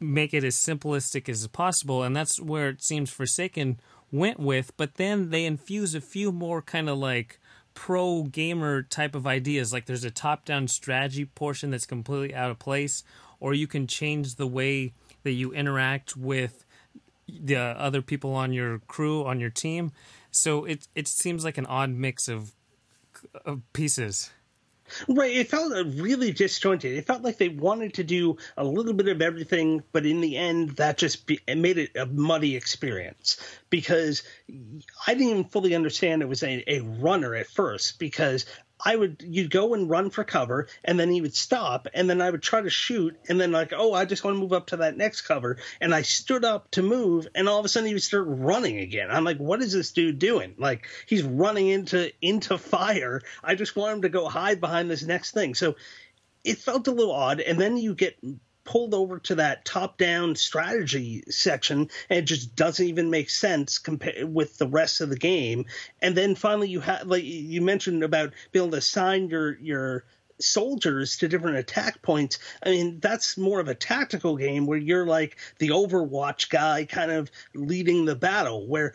make 0.00 0.34
it 0.34 0.44
as 0.44 0.56
simplistic 0.56 1.28
as 1.28 1.46
possible, 1.48 2.02
and 2.02 2.14
that's 2.14 2.40
where 2.40 2.68
it 2.68 2.82
seems 2.82 3.10
Foursaken 3.10 3.76
went 4.10 4.38
with, 4.38 4.76
but 4.76 4.94
then 4.94 5.30
they 5.30 5.44
infuse 5.44 5.94
a 5.94 6.00
few 6.00 6.30
more 6.30 6.62
kind 6.62 6.88
of 6.88 6.98
like 6.98 7.40
pro 7.74 8.22
gamer 8.24 8.82
type 8.82 9.14
of 9.14 9.26
ideas. 9.26 9.72
Like 9.72 9.86
there's 9.86 10.04
a 10.04 10.10
top 10.10 10.44
down 10.44 10.68
strategy 10.68 11.24
portion 11.24 11.70
that's 11.70 11.86
completely 11.86 12.34
out 12.34 12.50
of 12.50 12.58
place, 12.58 13.02
or 13.40 13.54
you 13.54 13.66
can 13.66 13.86
change 13.86 14.36
the 14.36 14.46
way 14.46 14.92
that 15.24 15.32
you 15.32 15.52
interact 15.52 16.16
with 16.16 16.64
the 17.26 17.56
other 17.56 18.02
people 18.02 18.34
on 18.34 18.52
your 18.52 18.78
crew, 18.80 19.24
on 19.24 19.40
your 19.40 19.50
team. 19.50 19.92
So 20.34 20.64
it 20.64 20.88
it 20.94 21.08
seems 21.08 21.44
like 21.44 21.58
an 21.58 21.66
odd 21.66 21.90
mix 21.90 22.28
of 22.28 22.52
of 23.44 23.60
pieces. 23.72 24.30
Right. 25.08 25.34
It 25.34 25.48
felt 25.48 25.72
uh, 25.72 25.84
really 25.84 26.30
disjointed. 26.30 26.96
It 26.96 27.06
felt 27.06 27.22
like 27.22 27.38
they 27.38 27.48
wanted 27.48 27.94
to 27.94 28.04
do 28.04 28.36
a 28.56 28.64
little 28.64 28.92
bit 28.92 29.08
of 29.08 29.22
everything, 29.22 29.82
but 29.92 30.04
in 30.04 30.20
the 30.20 30.36
end, 30.36 30.76
that 30.76 30.98
just 30.98 31.26
be, 31.26 31.40
it 31.48 31.56
made 31.56 31.78
it 31.78 31.96
a 31.96 32.04
muddy 32.04 32.54
experience 32.54 33.38
because 33.70 34.22
I 35.06 35.14
didn't 35.14 35.28
even 35.28 35.44
fully 35.44 35.74
understand 35.74 36.20
it 36.20 36.28
was 36.28 36.42
a, 36.42 36.62
a 36.70 36.80
runner 36.80 37.34
at 37.34 37.46
first 37.46 37.98
because 37.98 38.44
I 38.84 38.94
would 38.94 39.24
you'd 39.26 39.50
go 39.50 39.74
and 39.74 39.88
run 39.88 40.10
for 40.10 40.24
cover, 40.24 40.68
and 40.84 41.00
then 41.00 41.10
he 41.10 41.20
would 41.20 41.34
stop, 41.34 41.88
and 41.94 42.08
then 42.08 42.20
I 42.20 42.30
would 42.30 42.42
try 42.42 42.60
to 42.60 42.70
shoot, 42.70 43.18
and 43.28 43.40
then 43.40 43.52
like, 43.52 43.72
oh, 43.74 43.92
I 43.94 44.04
just 44.04 44.24
want 44.24 44.36
to 44.36 44.40
move 44.40 44.52
up 44.52 44.68
to 44.68 44.78
that 44.78 44.96
next 44.96 45.22
cover, 45.22 45.56
and 45.80 45.94
I 45.94 46.02
stood 46.02 46.44
up 46.44 46.70
to 46.72 46.82
move, 46.82 47.26
and 47.34 47.48
all 47.48 47.58
of 47.58 47.64
a 47.64 47.68
sudden 47.68 47.86
he 47.86 47.94
would 47.94 48.02
start 48.02 48.26
running 48.28 48.78
again. 48.78 49.10
I'm 49.10 49.24
like, 49.24 49.38
what 49.38 49.62
is 49.62 49.72
this 49.72 49.92
dude 49.92 50.18
doing? 50.18 50.54
Like 50.58 50.86
he's 51.06 51.22
running 51.22 51.68
into 51.68 52.12
into 52.20 52.58
fire. 52.58 53.22
I 53.42 53.54
just 53.54 53.76
want 53.76 53.96
him 53.96 54.02
to 54.02 54.08
go 54.08 54.28
hide 54.28 54.60
behind 54.60 54.90
this 54.90 55.02
next 55.02 55.32
thing. 55.32 55.54
So 55.54 55.76
it 56.44 56.58
felt 56.58 56.88
a 56.88 56.92
little 56.92 57.14
odd, 57.14 57.40
and 57.40 57.58
then 57.58 57.76
you 57.76 57.94
get 57.94 58.18
pulled 58.64 58.94
over 58.94 59.18
to 59.18 59.34
that 59.34 59.64
top 59.64 59.98
down 59.98 60.34
strategy 60.34 61.22
section 61.28 61.88
and 62.08 62.18
it 62.18 62.22
just 62.22 62.56
doesn't 62.56 62.86
even 62.86 63.10
make 63.10 63.30
sense 63.30 63.78
compared 63.78 64.32
with 64.32 64.58
the 64.58 64.66
rest 64.66 65.00
of 65.00 65.10
the 65.10 65.16
game 65.16 65.64
and 66.00 66.16
then 66.16 66.34
finally 66.34 66.68
you 66.68 66.80
have 66.80 67.06
like 67.06 67.24
you 67.24 67.60
mentioned 67.60 68.02
about 68.02 68.32
being 68.52 68.64
able 68.64 68.72
to 68.72 68.78
assign 68.78 69.28
your 69.28 69.58
your 69.58 70.04
soldiers 70.40 71.16
to 71.18 71.28
different 71.28 71.56
attack 71.56 72.02
points. 72.02 72.38
I 72.62 72.70
mean, 72.70 73.00
that's 73.00 73.36
more 73.38 73.60
of 73.60 73.68
a 73.68 73.74
tactical 73.74 74.36
game 74.36 74.66
where 74.66 74.78
you're 74.78 75.06
like 75.06 75.36
the 75.58 75.68
Overwatch 75.68 76.50
guy 76.50 76.84
kind 76.84 77.10
of 77.10 77.30
leading 77.54 78.04
the 78.04 78.16
battle, 78.16 78.66
where 78.66 78.94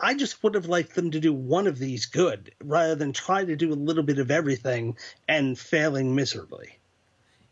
I 0.00 0.14
just 0.14 0.42
would 0.42 0.54
have 0.54 0.66
liked 0.66 0.94
them 0.94 1.10
to 1.10 1.20
do 1.20 1.32
one 1.32 1.66
of 1.66 1.78
these 1.78 2.06
good 2.06 2.52
rather 2.62 2.94
than 2.94 3.12
try 3.12 3.44
to 3.44 3.56
do 3.56 3.72
a 3.72 3.74
little 3.74 4.02
bit 4.02 4.18
of 4.18 4.30
everything 4.30 4.96
and 5.26 5.58
failing 5.58 6.14
miserably. 6.14 6.75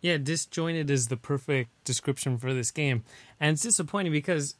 Yeah, 0.04 0.18
disjointed 0.18 0.90
is 0.90 1.08
the 1.08 1.16
perfect 1.16 1.70
description 1.82 2.36
for 2.36 2.52
this 2.52 2.70
game. 2.70 3.04
And 3.40 3.54
it's 3.54 3.62
disappointing 3.62 4.12
because 4.12 4.54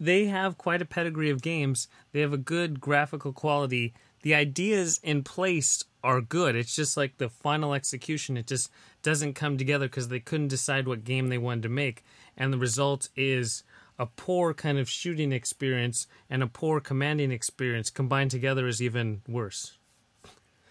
they 0.00 0.24
have 0.24 0.58
quite 0.58 0.82
a 0.82 0.84
pedigree 0.84 1.30
of 1.30 1.42
games. 1.42 1.86
They 2.10 2.22
have 2.22 2.32
a 2.32 2.36
good 2.36 2.80
graphical 2.80 3.32
quality. 3.32 3.94
The 4.22 4.34
ideas 4.34 4.98
in 5.04 5.22
place 5.22 5.84
are 6.02 6.20
good. 6.20 6.56
It's 6.56 6.74
just 6.74 6.96
like 6.96 7.18
the 7.18 7.28
final 7.28 7.72
execution, 7.72 8.36
it 8.36 8.48
just 8.48 8.68
doesn't 9.04 9.34
come 9.34 9.56
together 9.56 9.86
because 9.86 10.08
they 10.08 10.18
couldn't 10.18 10.48
decide 10.48 10.88
what 10.88 11.04
game 11.04 11.28
they 11.28 11.38
wanted 11.38 11.62
to 11.62 11.68
make. 11.68 12.02
And 12.36 12.52
the 12.52 12.58
result 12.58 13.10
is 13.14 13.62
a 13.96 14.06
poor 14.06 14.52
kind 14.52 14.76
of 14.76 14.90
shooting 14.90 15.30
experience 15.30 16.08
and 16.28 16.42
a 16.42 16.48
poor 16.48 16.80
commanding 16.80 17.30
experience 17.30 17.90
combined 17.90 18.32
together 18.32 18.66
is 18.66 18.82
even 18.82 19.22
worse. 19.28 19.78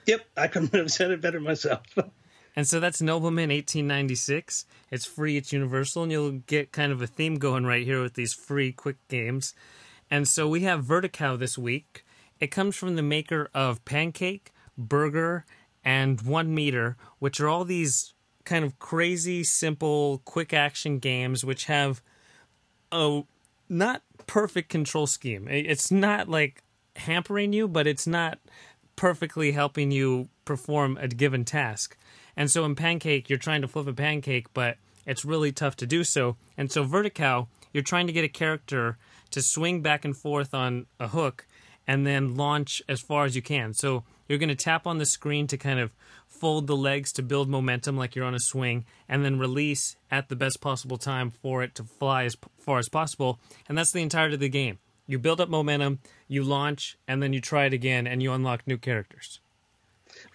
Yep, 0.08 0.26
I 0.36 0.48
couldn't 0.48 0.76
have 0.76 0.92
said 0.92 1.12
it 1.12 1.22
better 1.22 1.40
myself. 1.40 1.84
And 2.60 2.68
so 2.68 2.82
that's 2.82 3.02
Nobleman 3.02 3.52
1896. 3.52 4.66
It's 4.92 5.06
free, 5.06 5.38
it's 5.38 5.54
universal, 5.54 6.04
and 6.04 6.12
you'll 6.12 6.32
get 6.46 6.74
kind 6.74 6.92
of 6.92 7.02
a 7.02 7.08
theme 7.08 7.36
going 7.36 7.66
right 7.66 7.86
here 7.86 8.02
with 8.02 8.16
these 8.16 8.34
free 8.34 8.74
quick 8.74 8.98
games. 9.08 9.54
And 10.12 10.28
so 10.28 10.46
we 10.46 10.64
have 10.64 10.84
Vertical 10.84 11.38
this 11.38 11.58
week. 11.58 12.04
It 12.42 12.48
comes 12.48 12.76
from 12.76 12.98
the 12.98 13.02
maker 13.02 13.50
of 13.54 13.86
Pancake, 13.86 14.52
Burger, 14.78 15.46
and 15.86 16.20
One 16.20 16.54
Meter, 16.54 16.98
which 17.20 17.40
are 17.40 17.48
all 17.48 17.64
these 17.64 18.14
kind 18.44 18.66
of 18.66 18.78
crazy, 18.78 19.42
simple, 19.46 20.22
quick 20.26 20.54
action 20.54 21.00
games 21.00 21.46
which 21.46 21.64
have 21.68 22.02
a 22.92 23.22
not 23.70 24.02
perfect 24.28 24.68
control 24.68 25.08
scheme. 25.08 25.48
It's 25.50 25.92
not 25.92 26.28
like 26.28 26.62
hampering 26.98 27.54
you, 27.54 27.70
but 27.70 27.88
it's 27.88 28.06
not 28.06 28.38
perfectly 28.98 29.54
helping 29.54 29.92
you 29.92 30.28
perform 30.44 30.98
a 31.00 31.08
given 31.08 31.46
task. 31.46 31.96
And 32.40 32.50
so 32.50 32.64
in 32.64 32.74
Pancake, 32.74 33.30
you're 33.30 33.38
trying 33.38 33.62
to 33.62 33.68
flip 33.68 33.86
a 33.86 33.94
pancake, 33.94 34.48
but 34.54 34.78
it's 35.06 35.26
really 35.26 35.52
tough 35.52 35.76
to 35.76 35.86
do 35.86 36.06
so. 36.06 36.38
And 36.58 36.72
so 36.72 36.84
Vertical, 36.84 37.50
you're 37.74 37.84
trying 37.84 38.08
to 38.08 38.14
get 38.14 38.24
a 38.24 38.30
character 38.30 38.98
to 39.32 39.42
swing 39.42 39.82
back 39.82 40.06
and 40.06 40.16
forth 40.16 40.54
on 40.54 40.86
a 41.02 41.10
hook 41.10 41.46
and 41.86 42.08
then 42.08 42.38
launch 42.38 42.82
as 42.88 43.02
far 43.02 43.26
as 43.26 43.36
you 43.36 43.42
can. 43.42 43.74
So 43.74 44.06
you're 44.30 44.38
going 44.38 44.48
to 44.48 44.56
tap 44.56 44.88
on 44.88 45.00
the 45.00 45.06
screen 45.06 45.48
to 45.48 45.58
kind 45.58 45.82
of 45.82 45.92
fold 46.28 46.68
the 46.68 46.78
legs 46.78 47.12
to 47.14 47.24
build 47.24 47.50
momentum 47.50 47.98
like 47.98 48.16
you're 48.16 48.24
on 48.24 48.36
a 48.36 48.40
swing, 48.40 48.86
and 49.10 49.26
then 49.26 49.38
release 49.38 49.98
at 50.10 50.30
the 50.30 50.36
best 50.36 50.62
possible 50.62 50.98
time 50.98 51.32
for 51.32 51.62
it 51.62 51.76
to 51.76 51.84
fly 51.84 52.24
as 52.24 52.38
far 52.58 52.78
as 52.78 52.88
possible. 52.88 53.40
And 53.68 53.78
that's 53.78 53.92
the 53.92 54.02
entirety 54.02 54.36
of 54.36 54.40
the 54.40 54.48
game. 54.48 54.78
You 55.08 55.20
build 55.20 55.42
up 55.42 55.50
momentum, 55.50 56.00
you 56.30 56.44
launch, 56.44 56.98
and 57.06 57.22
then 57.22 57.34
you 57.34 57.42
try 57.42 57.66
it 57.66 57.74
again, 57.74 58.08
and 58.08 58.24
you 58.24 58.32
unlock 58.32 58.66
new 58.66 58.78
characters. 58.78 59.42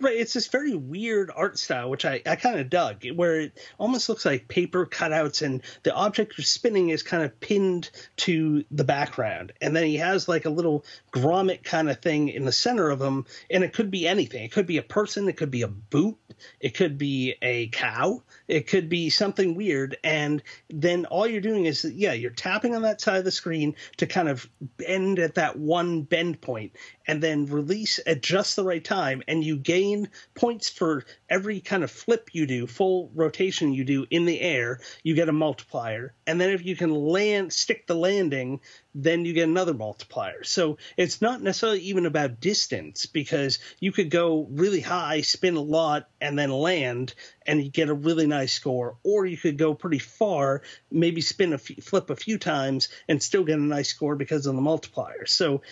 Right, 0.01 0.17
it's 0.17 0.33
this 0.33 0.49
very 0.49 0.75
weird 0.75 1.31
art 1.35 1.59
style, 1.59 1.91
which 1.91 2.05
I, 2.05 2.23
I 2.27 2.37
kind 2.37 2.59
of 2.59 2.71
dug, 2.71 3.05
where 3.15 3.41
it 3.41 3.59
almost 3.79 4.09
looks 4.09 4.25
like 4.25 4.49
paper 4.49 4.87
cutouts, 4.87 5.43
and 5.43 5.63
the 5.83 5.95
object 5.95 6.35
you're 6.37 6.45
spinning 6.45 6.89
is 6.89 7.03
kind 7.03 7.23
of 7.23 7.39
pinned 7.41 7.91
to 8.17 8.65
the 8.71 8.85
background. 8.85 9.53
And 9.61 9.75
then 9.75 9.85
he 9.85 9.97
has 9.97 10.29
like 10.29 10.45
a 10.45 10.51
little 10.51 10.85
grommet 11.13 11.65
kind 11.65 11.91
of 11.91 12.01
thing 12.01 12.29
in 12.29 12.45
the 12.45 12.53
center 12.53 12.91
of 12.91 13.01
him, 13.01 13.27
and 13.51 13.65
it 13.65 13.73
could 13.73 13.91
be 13.91 14.09
anything. 14.09 14.45
It 14.45 14.53
could 14.53 14.67
be 14.67 14.79
a 14.79 14.83
person, 14.83 15.29
it 15.29 15.37
could 15.37 15.51
be 15.51 15.63
a 15.63 15.69
boot, 15.69 16.17
it 16.61 16.75
could 16.75 16.99
be 16.99 17.35
a 17.43 17.69
cow, 17.69 18.23
it 18.49 18.67
could 18.67 18.89
be 18.89 19.11
something 19.11 19.55
weird. 19.55 19.97
And 20.03 20.43
then 20.71 21.07
all 21.07 21.27
you're 21.27 21.41
doing 21.41 21.67
is, 21.67 21.85
yeah, 21.85 22.13
you're 22.13 22.31
tapping 22.31 22.75
on 22.75 22.83
that 22.83 23.01
side 23.01 23.19
of 23.19 23.25
the 23.25 23.31
screen 23.31 23.77
to 23.99 24.07
kind 24.07 24.29
of 24.29 24.49
bend 24.77 25.19
at 25.19 25.35
that 25.37 25.59
one 25.59 26.03
bend 26.03 26.41
point, 26.41 26.73
and 27.07 27.23
then 27.23 27.47
release 27.47 28.01
at 28.07 28.23
just 28.23 28.57
the 28.57 28.65
right 28.65 28.85
time, 28.85 29.23
and 29.29 29.45
you 29.45 29.57
gain 29.57 30.09
points 30.35 30.69
for 30.69 31.05
every 31.29 31.61
kind 31.61 31.85
of 31.85 31.91
flip 31.91 32.31
you 32.33 32.47
do, 32.47 32.67
full 32.67 33.11
rotation 33.15 33.73
you 33.73 33.85
do 33.85 34.07
in 34.11 34.25
the 34.25 34.41
air. 34.41 34.81
You 35.03 35.15
get 35.15 35.29
a 35.29 35.33
multiplier, 35.33 36.15
and 36.27 36.41
then 36.41 36.51
if 36.51 36.65
you 36.65 36.77
can 36.77 36.95
land, 36.95 37.53
stick 37.53 37.87
the 37.87 37.95
landing, 37.95 38.61
then 38.95 39.25
you 39.25 39.33
get 39.33 39.49
another 39.49 39.75
multiplier. 39.75 40.45
So 40.45 40.79
it's 40.97 41.21
not 41.21 41.43
necessarily 41.43 41.81
even 41.81 42.07
about 42.07 42.41
distance 42.41 43.07
because 43.07 43.59
you 43.81 43.91
could 43.93 44.11
go 44.11 44.47
really 44.51 44.81
high, 44.81 45.23
spin 45.23 45.57
a 45.57 45.61
lot, 45.61 46.09
and 46.21 46.39
then 46.39 46.51
land, 46.51 47.15
and 47.47 47.63
you 47.63 47.71
get 47.71 47.89
a 47.89 47.95
really 47.95 48.27
nice 48.27 48.53
score. 48.53 48.97
Or 49.03 49.27
you 49.27 49.37
could 49.37 49.59
go 49.59 49.75
pretty 49.75 49.99
far, 49.99 50.63
maybe 50.91 51.21
spin 51.21 51.53
a 51.53 51.59
flip 51.59 52.11
a 52.11 52.17
few 52.17 52.39
times, 52.39 52.89
and 53.09 53.23
still 53.23 53.45
get 53.45 53.59
a 53.59 53.63
nice 53.63 53.89
score 53.89 54.17
because 54.17 54.47
of 54.47 54.55
the 54.55 54.63
multiplier. 54.63 55.27
So 55.27 55.63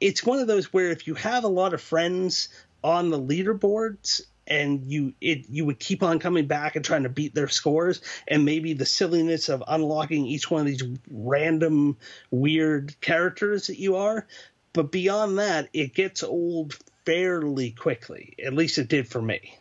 it's 0.00 0.24
one 0.24 0.38
of 0.38 0.46
those 0.46 0.72
where 0.72 0.90
if 0.90 1.06
you 1.06 1.14
have 1.14 1.44
a 1.44 1.48
lot 1.48 1.74
of 1.74 1.80
friends 1.80 2.48
on 2.82 3.10
the 3.10 3.18
leaderboards 3.18 4.20
and 4.46 4.84
you 4.90 5.12
it 5.20 5.48
you 5.48 5.64
would 5.64 5.80
keep 5.80 6.02
on 6.02 6.18
coming 6.18 6.46
back 6.46 6.76
and 6.76 6.84
trying 6.84 7.02
to 7.02 7.08
beat 7.08 7.34
their 7.34 7.48
scores 7.48 8.00
and 8.28 8.44
maybe 8.44 8.74
the 8.74 8.86
silliness 8.86 9.48
of 9.48 9.62
unlocking 9.66 10.24
each 10.24 10.50
one 10.50 10.60
of 10.60 10.66
these 10.66 10.84
random 11.10 11.96
weird 12.30 12.94
characters 13.00 13.66
that 13.66 13.78
you 13.78 13.96
are 13.96 14.26
but 14.72 14.92
beyond 14.92 15.38
that 15.38 15.68
it 15.72 15.94
gets 15.94 16.22
old 16.22 16.76
fairly 17.06 17.70
quickly. 17.70 18.34
At 18.44 18.52
least 18.52 18.76
it 18.76 18.88
did 18.88 19.08
for 19.08 19.22
me. 19.22 19.56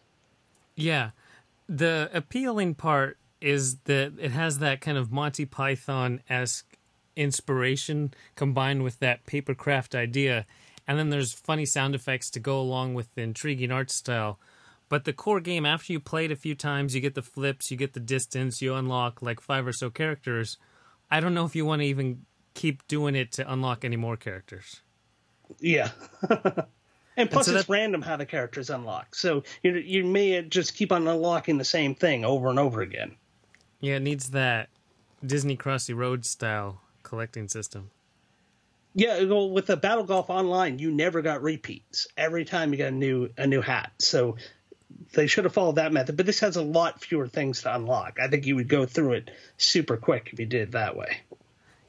Yeah. 0.75 1.11
The 1.69 2.09
appealing 2.13 2.75
part 2.75 3.17
is 3.39 3.77
that 3.85 4.13
it 4.19 4.31
has 4.31 4.59
that 4.59 4.81
kind 4.81 4.97
of 4.97 5.11
monty 5.11 5.45
python-esque 5.45 6.74
inspiration 7.15 8.13
combined 8.35 8.83
with 8.83 8.99
that 8.99 9.25
paper 9.25 9.53
craft 9.53 9.95
idea 9.95 10.45
and 10.87 10.99
then 10.99 11.09
there's 11.09 11.33
funny 11.33 11.65
sound 11.65 11.95
effects 11.95 12.29
to 12.29 12.39
go 12.39 12.59
along 12.59 12.93
with 12.93 13.13
the 13.15 13.21
intriguing 13.21 13.71
art 13.71 13.89
style 13.89 14.39
but 14.87 15.05
the 15.05 15.13
core 15.13 15.39
game, 15.39 15.65
after 15.65 15.93
you 15.93 15.99
play 15.99 16.25
it 16.25 16.31
a 16.31 16.35
few 16.35 16.55
times, 16.55 16.93
you 16.93 17.01
get 17.01 17.15
the 17.15 17.21
flips, 17.21 17.71
you 17.71 17.77
get 17.77 17.93
the 17.93 17.99
distance, 17.99 18.61
you 18.61 18.75
unlock 18.75 19.21
like 19.21 19.39
five 19.39 19.65
or 19.65 19.73
so 19.73 19.89
characters. 19.89 20.57
I 21.09 21.19
don't 21.19 21.33
know 21.33 21.45
if 21.45 21.55
you 21.55 21.65
want 21.65 21.81
to 21.81 21.87
even 21.87 22.25
keep 22.53 22.87
doing 22.87 23.15
it 23.15 23.31
to 23.33 23.51
unlock 23.51 23.83
any 23.83 23.95
more 23.95 24.15
characters. 24.15 24.81
Yeah. 25.59 25.89
and 27.17 27.29
plus, 27.29 27.47
and 27.47 27.55
so 27.55 27.55
it's 27.55 27.69
random 27.69 28.01
how 28.01 28.17
the 28.17 28.25
characters 28.25 28.69
unlock. 28.69 29.15
So 29.15 29.43
you 29.63 29.73
you 29.73 30.03
may 30.03 30.41
just 30.43 30.75
keep 30.75 30.91
on 30.91 31.07
unlocking 31.07 31.57
the 31.57 31.65
same 31.65 31.95
thing 31.95 32.23
over 32.23 32.49
and 32.49 32.59
over 32.59 32.81
again. 32.81 33.15
Yeah, 33.79 33.95
it 33.95 34.03
needs 34.03 34.31
that 34.31 34.69
Disney 35.25 35.57
Crossy 35.57 35.95
Road 35.95 36.25
style 36.25 36.81
collecting 37.05 37.47
system. 37.47 37.91
Yeah, 38.93 39.23
well, 39.23 39.49
with 39.49 39.67
the 39.67 39.77
Battle 39.77 40.03
Golf 40.03 40.29
Online, 40.29 40.79
you 40.79 40.91
never 40.91 41.21
got 41.21 41.41
repeats. 41.41 42.07
Every 42.17 42.45
time 42.45 42.71
you 42.71 42.77
got 42.77 42.87
a 42.87 42.91
new 42.91 43.29
a 43.37 43.45
new 43.45 43.61
hat. 43.61 43.91
So 43.99 44.37
they 45.13 45.27
should 45.27 45.43
have 45.43 45.53
followed 45.53 45.75
that 45.75 45.91
method, 45.91 46.17
but 46.17 46.25
this 46.25 46.39
has 46.39 46.55
a 46.55 46.61
lot 46.61 47.01
fewer 47.01 47.27
things 47.27 47.61
to 47.63 47.75
unlock. 47.75 48.17
I 48.21 48.27
think 48.27 48.45
you 48.45 48.55
would 48.55 48.69
go 48.69 48.85
through 48.85 49.13
it 49.13 49.31
super 49.57 49.97
quick 49.97 50.29
if 50.31 50.39
you 50.39 50.45
did 50.45 50.61
it 50.61 50.71
that 50.71 50.95
way. 50.95 51.21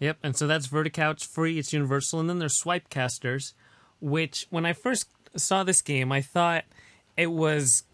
Yep, 0.00 0.18
and 0.22 0.37
so 0.37 0.46
that's 0.46 0.66
Vertical. 0.66 1.12
It's 1.12 1.24
free. 1.24 1.59
It's 1.59 1.72
universal, 1.72 2.20
and 2.20 2.29
then 2.29 2.38
there's 2.38 2.59
Swipe 2.59 2.90
Casters, 2.90 3.55
which 4.00 4.46
when 4.50 4.66
I 4.66 4.72
first 4.72 5.09
saw 5.37 5.64
this 5.64 5.83
game, 5.83 6.12
I 6.12 6.20
thought 6.20 6.64
it 7.16 7.31
was 7.31 7.85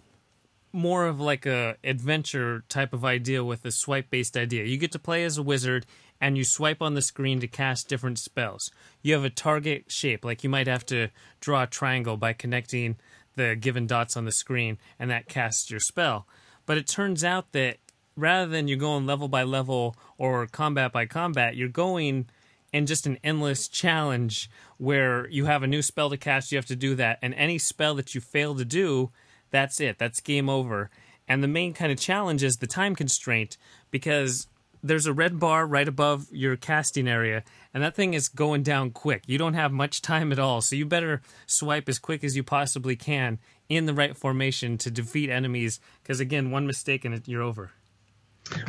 more 0.73 1.07
of 1.07 1.21
like 1.21 1.45
a 1.45 1.77
adventure 1.85 2.65
type 2.69 2.93
of 2.93 3.05
idea 3.05 3.45
with 3.45 3.65
a 3.65 3.71
swipe 3.71 4.11
based 4.11 4.37
idea. 4.37 4.65
You 4.65 4.79
get 4.79 4.93
to 4.93 4.99
play 4.99 5.23
as 5.25 5.37
a 5.37 5.43
wizard 5.43 5.87
and 6.23 6.39
you 6.39 6.45
swipe 6.45 6.81
on 6.81 6.95
the 6.95 7.03
screen 7.03 7.41
to 7.41 7.49
cast 7.49 7.89
different 7.89 8.17
spells. 8.17 8.71
You 9.03 9.15
have 9.15 9.25
a 9.25 9.31
target 9.31 9.91
shape, 9.91 10.25
like 10.25 10.45
you 10.45 10.49
might 10.49 10.69
have 10.69 10.87
to 10.87 11.09
draw 11.41 11.65
a 11.65 11.67
triangle 11.67 12.17
by 12.17 12.33
connecting 12.33 12.97
the 13.35 13.57
given 13.57 13.89
dots 13.89 14.17
on 14.17 14.25
the 14.25 14.31
screen, 14.31 14.79
and 15.01 15.11
that 15.11 15.27
casts 15.27 15.69
your 15.69 15.81
spell. 15.81 16.29
But 16.65 16.79
it 16.79 16.87
turns 16.87 17.25
out 17.25 17.51
that 17.53 17.79
rather 18.17 18.49
than 18.49 18.69
you 18.69 18.77
going 18.77 19.05
level 19.05 19.27
by 19.27 19.43
level 19.43 19.97
or 20.17 20.47
combat 20.47 20.93
by 20.93 21.07
combat, 21.07 21.57
you're 21.57 21.69
going 21.69 22.27
in 22.73 22.87
just 22.87 23.05
an 23.05 23.19
endless 23.25 23.67
challenge 23.67 24.49
where 24.79 25.29
you 25.29 25.47
have 25.47 25.65
a 25.65 25.67
new 25.67 25.83
spell 25.83 26.09
to 26.09 26.17
cast, 26.17 26.53
you 26.53 26.57
have 26.57 26.67
to 26.67 26.77
do 26.77 26.95
that, 26.95 27.19
and 27.21 27.35
any 27.35 27.59
spell 27.59 27.97
that 27.97 28.15
you 28.15 28.21
fail 28.21 28.55
to 28.55 28.65
do, 28.65 29.11
that's 29.51 29.81
it. 29.81 29.99
That's 29.99 30.21
game 30.21 30.49
over. 30.49 30.89
And 31.27 31.43
the 31.43 31.49
main 31.49 31.75
kind 31.75 31.91
of 31.91 31.99
challenge 31.99 32.45
is 32.45 32.59
the 32.59 32.67
time 32.69 32.95
constraint 32.95 33.57
because 33.91 34.47
there's 34.83 35.07
a 35.07 35.13
red 35.13 35.39
bar 35.39 35.67
right 35.67 35.87
above 35.87 36.27
your 36.33 36.57
casting 36.57 37.09
area, 37.09 37.45
and 37.73 37.83
that 37.83 37.95
thing 37.95 38.15
is 38.15 38.29
going 38.29 38.63
down 38.63 38.91
quick. 38.91 39.23
You 39.27 39.39
don't 39.39 39.55
have 39.55 39.73
much 39.73 40.03
time 40.03 40.33
at 40.33 40.39
all, 40.39 40.61
so 40.61 40.77
you 40.77 40.85
better 40.85 41.23
swipe 41.47 41.89
as 41.89 41.99
quick 41.99 42.25
as 42.25 42.37
you 42.37 42.43
possibly 42.43 42.97
can 42.97 43.39
in 43.69 43.87
the 43.87 43.95
right 43.95 44.17
formation 44.17 44.77
to 44.79 44.91
defeat 44.91 45.31
enemies. 45.31 45.81
Because 46.03 46.21
again, 46.21 46.51
one 46.51 46.67
mistake 46.67 47.05
and 47.05 47.23
you're 47.27 47.43
over. 47.43 47.71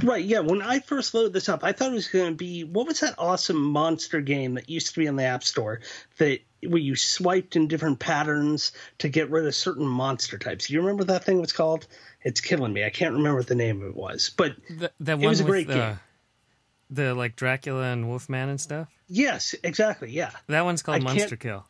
Right, 0.04 0.24
yeah. 0.24 0.40
When 0.40 0.62
I 0.62 0.80
first 0.80 1.14
loaded 1.14 1.34
this 1.34 1.50
up, 1.50 1.64
I 1.64 1.72
thought 1.72 1.92
it 1.92 1.96
was 1.96 2.08
going 2.08 2.32
to 2.32 2.36
be 2.36 2.64
what 2.64 2.88
was 2.88 3.00
that 3.02 3.16
awesome 3.18 3.62
monster 3.62 4.22
game 4.22 4.54
that 4.56 4.70
used 4.70 4.94
to 4.94 5.00
be 5.00 5.08
on 5.08 5.16
the 5.16 5.24
App 5.24 5.44
Store 5.44 5.82
that 6.18 6.40
where 6.68 6.80
you 6.80 6.96
swiped 6.96 7.56
in 7.56 7.68
different 7.68 8.00
patterns 8.00 8.72
to 9.00 9.10
get 9.10 9.30
rid 9.30 9.46
of 9.46 9.56
certain 9.56 9.86
monster 9.86 10.38
types. 10.38 10.68
Do 10.68 10.74
You 10.74 10.82
remember 10.82 11.04
that 11.06 11.24
thing 11.24 11.42
was 11.42 11.52
called? 11.52 11.88
It's 12.22 12.40
killing 12.40 12.72
me. 12.72 12.86
I 12.86 12.90
can't 12.90 13.14
remember 13.14 13.40
what 13.40 13.48
the 13.48 13.56
name 13.56 13.82
of 13.82 13.90
it 13.90 13.96
was, 13.96 14.32
but 14.36 14.56
the, 14.70 14.92
that 15.02 15.22
it 15.22 15.28
was 15.28 15.42
a 15.42 15.44
great 15.44 15.68
the, 15.68 15.74
game. 15.74 16.00
The 16.90 17.14
like 17.14 17.36
Dracula 17.36 17.92
and 17.92 18.08
Wolfman 18.08 18.50
and 18.50 18.62
stuff. 18.62 18.88
Yes, 19.08 19.56
exactly. 19.64 20.12
Yeah, 20.12 20.32
that 20.48 20.64
one's 20.64 20.82
called 20.82 21.02
I 21.02 21.04
Monster 21.04 21.36
Kill. 21.36 21.66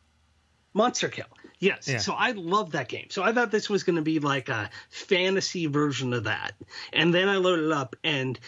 Monster 0.72 1.08
Kill. 1.08 1.26
Yes. 1.64 1.88
Yeah. 1.88 1.98
So 1.98 2.12
I 2.12 2.32
love 2.32 2.72
that 2.72 2.88
game. 2.88 3.06
So 3.10 3.22
I 3.22 3.32
thought 3.32 3.50
this 3.50 3.70
was 3.70 3.84
going 3.84 3.96
to 3.96 4.02
be 4.02 4.20
like 4.20 4.48
a 4.50 4.70
fantasy 4.90 5.66
version 5.66 6.12
of 6.12 6.24
that. 6.24 6.52
And 6.92 7.12
then 7.12 7.28
I 7.28 7.36
loaded 7.36 7.66
it 7.66 7.72
up 7.72 7.96
and 8.04 8.38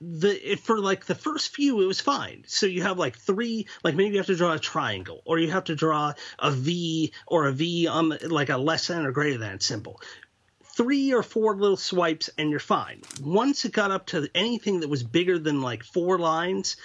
the 0.00 0.58
for 0.62 0.78
like 0.78 1.04
the 1.04 1.14
first 1.14 1.54
few 1.54 1.82
it 1.82 1.86
was 1.86 2.00
fine 2.00 2.42
so 2.46 2.64
you 2.64 2.80
have 2.82 2.98
like 2.98 3.18
three 3.18 3.66
like 3.84 3.94
maybe 3.94 4.12
you 4.12 4.16
have 4.16 4.26
to 4.26 4.34
draw 4.34 4.54
a 4.54 4.58
triangle 4.58 5.20
or 5.26 5.38
you 5.38 5.50
have 5.50 5.64
to 5.64 5.74
draw 5.74 6.14
a 6.38 6.50
v 6.50 7.12
or 7.26 7.46
a 7.46 7.52
v 7.52 7.86
on 7.86 8.16
like 8.28 8.48
a 8.48 8.56
less 8.56 8.86
than 8.86 9.04
or 9.04 9.12
greater 9.12 9.36
than 9.36 9.60
symbol 9.60 10.00
three 10.74 11.12
or 11.12 11.22
four 11.22 11.54
little 11.54 11.76
swipes 11.76 12.30
and 12.38 12.48
you're 12.48 12.58
fine 12.58 13.02
once 13.22 13.66
it 13.66 13.72
got 13.72 13.90
up 13.90 14.06
to 14.06 14.26
anything 14.34 14.80
that 14.80 14.88
was 14.88 15.02
bigger 15.02 15.38
than 15.38 15.60
like 15.60 15.84
four 15.84 16.18
lines 16.18 16.78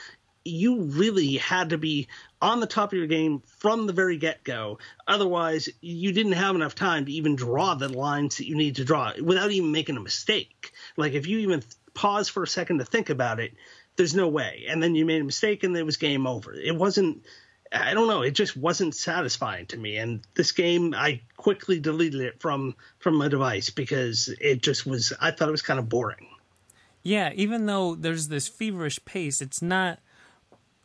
you 0.45 0.83
really 0.83 1.37
had 1.37 1.71
to 1.71 1.77
be 1.77 2.07
on 2.41 2.59
the 2.59 2.67
top 2.67 2.93
of 2.93 2.97
your 2.97 3.07
game 3.07 3.41
from 3.47 3.87
the 3.87 3.93
very 3.93 4.17
get 4.17 4.43
go. 4.43 4.77
Otherwise, 5.07 5.67
you 5.81 6.11
didn't 6.11 6.33
have 6.33 6.55
enough 6.55 6.75
time 6.75 7.05
to 7.05 7.11
even 7.11 7.35
draw 7.35 7.73
the 7.73 7.89
lines 7.89 8.37
that 8.37 8.47
you 8.47 8.55
need 8.55 8.75
to 8.75 8.85
draw 8.85 9.11
without 9.21 9.51
even 9.51 9.71
making 9.71 9.97
a 9.97 10.01
mistake. 10.01 10.71
Like 10.95 11.13
if 11.13 11.27
you 11.27 11.39
even 11.39 11.63
pause 11.95 12.29
for 12.29 12.43
a 12.43 12.47
second 12.47 12.77
to 12.77 12.85
think 12.85 13.09
about 13.09 13.39
it, 13.39 13.53
there's 13.95 14.13
no 14.13 14.27
way. 14.27 14.65
And 14.69 14.81
then 14.81 14.93
you 14.93 15.05
made 15.05 15.21
a 15.21 15.25
mistake 15.25 15.63
and 15.63 15.75
it 15.75 15.85
was 15.85 15.97
game 15.97 16.27
over. 16.27 16.53
It 16.53 16.75
wasn't 16.75 17.25
I 17.73 17.93
don't 17.93 18.07
know. 18.07 18.21
It 18.21 18.31
just 18.31 18.55
wasn't 18.55 18.95
satisfying 18.95 19.65
to 19.67 19.77
me. 19.77 19.97
And 19.97 20.21
this 20.35 20.51
game, 20.51 20.93
I 20.95 21.21
quickly 21.35 21.79
deleted 21.79 22.21
it 22.21 22.39
from 22.39 22.75
from 22.99 23.15
my 23.15 23.27
device 23.27 23.69
because 23.69 24.33
it 24.39 24.61
just 24.61 24.85
was. 24.85 25.13
I 25.19 25.31
thought 25.31 25.49
it 25.49 25.51
was 25.51 25.61
kind 25.61 25.79
of 25.79 25.89
boring. 25.89 26.27
Yeah, 27.03 27.31
even 27.35 27.65
though 27.65 27.95
there's 27.95 28.29
this 28.29 28.47
feverish 28.47 29.03
pace, 29.05 29.41
it's 29.41 29.61
not 29.61 29.99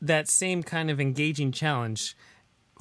that 0.00 0.28
same 0.28 0.62
kind 0.62 0.90
of 0.90 1.00
engaging 1.00 1.52
challenge. 1.52 2.16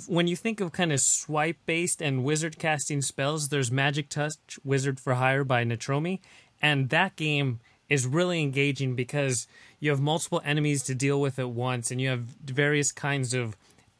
When 0.08 0.28
you 0.28 0.36
think 0.36 0.62
of 0.62 0.72
kind 0.72 0.94
of 0.94 1.02
swipe 1.02 1.58
based 1.66 2.02
and 2.02 2.24
wizard 2.24 2.58
casting 2.58 3.02
spells, 3.02 3.50
there's 3.50 3.72
Magic 3.72 4.10
Touch 4.10 4.60
Wizard 4.64 5.00
for 5.00 5.16
Hire 5.16 5.44
by 5.44 5.64
Nitrome, 5.66 6.20
and 6.62 6.90
that 6.90 7.16
game 7.16 7.60
is 7.90 8.06
really 8.06 8.42
engaging 8.42 8.96
because 8.96 9.48
you 9.80 9.90
have 9.90 10.00
multiple 10.00 10.42
enemies 10.46 10.84
to 10.84 10.96
deal 10.96 11.20
with 11.20 11.40
at 11.40 11.50
once 11.50 11.90
and 11.90 12.00
you 12.00 12.08
have 12.08 12.22
various 12.22 12.92
kinds 12.92 13.34
of 13.34 13.58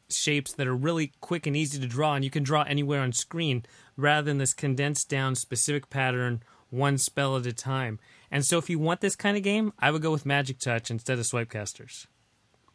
shapes 0.08 0.52
that 0.52 0.66
are 0.66 0.76
really 0.76 1.12
quick 1.20 1.46
and 1.46 1.56
easy 1.56 1.78
to 1.78 1.86
draw, 1.86 2.14
and 2.14 2.24
you 2.24 2.30
can 2.30 2.42
draw 2.42 2.62
anywhere 2.62 3.00
on 3.00 3.12
screen 3.12 3.64
rather 3.96 4.24
than 4.24 4.38
this 4.38 4.54
condensed 4.54 5.08
down 5.08 5.34
specific 5.34 5.90
pattern, 5.90 6.42
one 6.70 6.98
spell 6.98 7.36
at 7.36 7.46
a 7.46 7.52
time. 7.52 7.98
And 8.30 8.44
so, 8.44 8.58
if 8.58 8.70
you 8.70 8.78
want 8.78 9.00
this 9.00 9.16
kind 9.16 9.36
of 9.36 9.42
game, 9.42 9.72
I 9.78 9.90
would 9.90 10.02
go 10.02 10.12
with 10.12 10.26
Magic 10.26 10.58
Touch 10.58 10.90
instead 10.90 11.18
of 11.18 11.26
Swipecasters. 11.26 12.06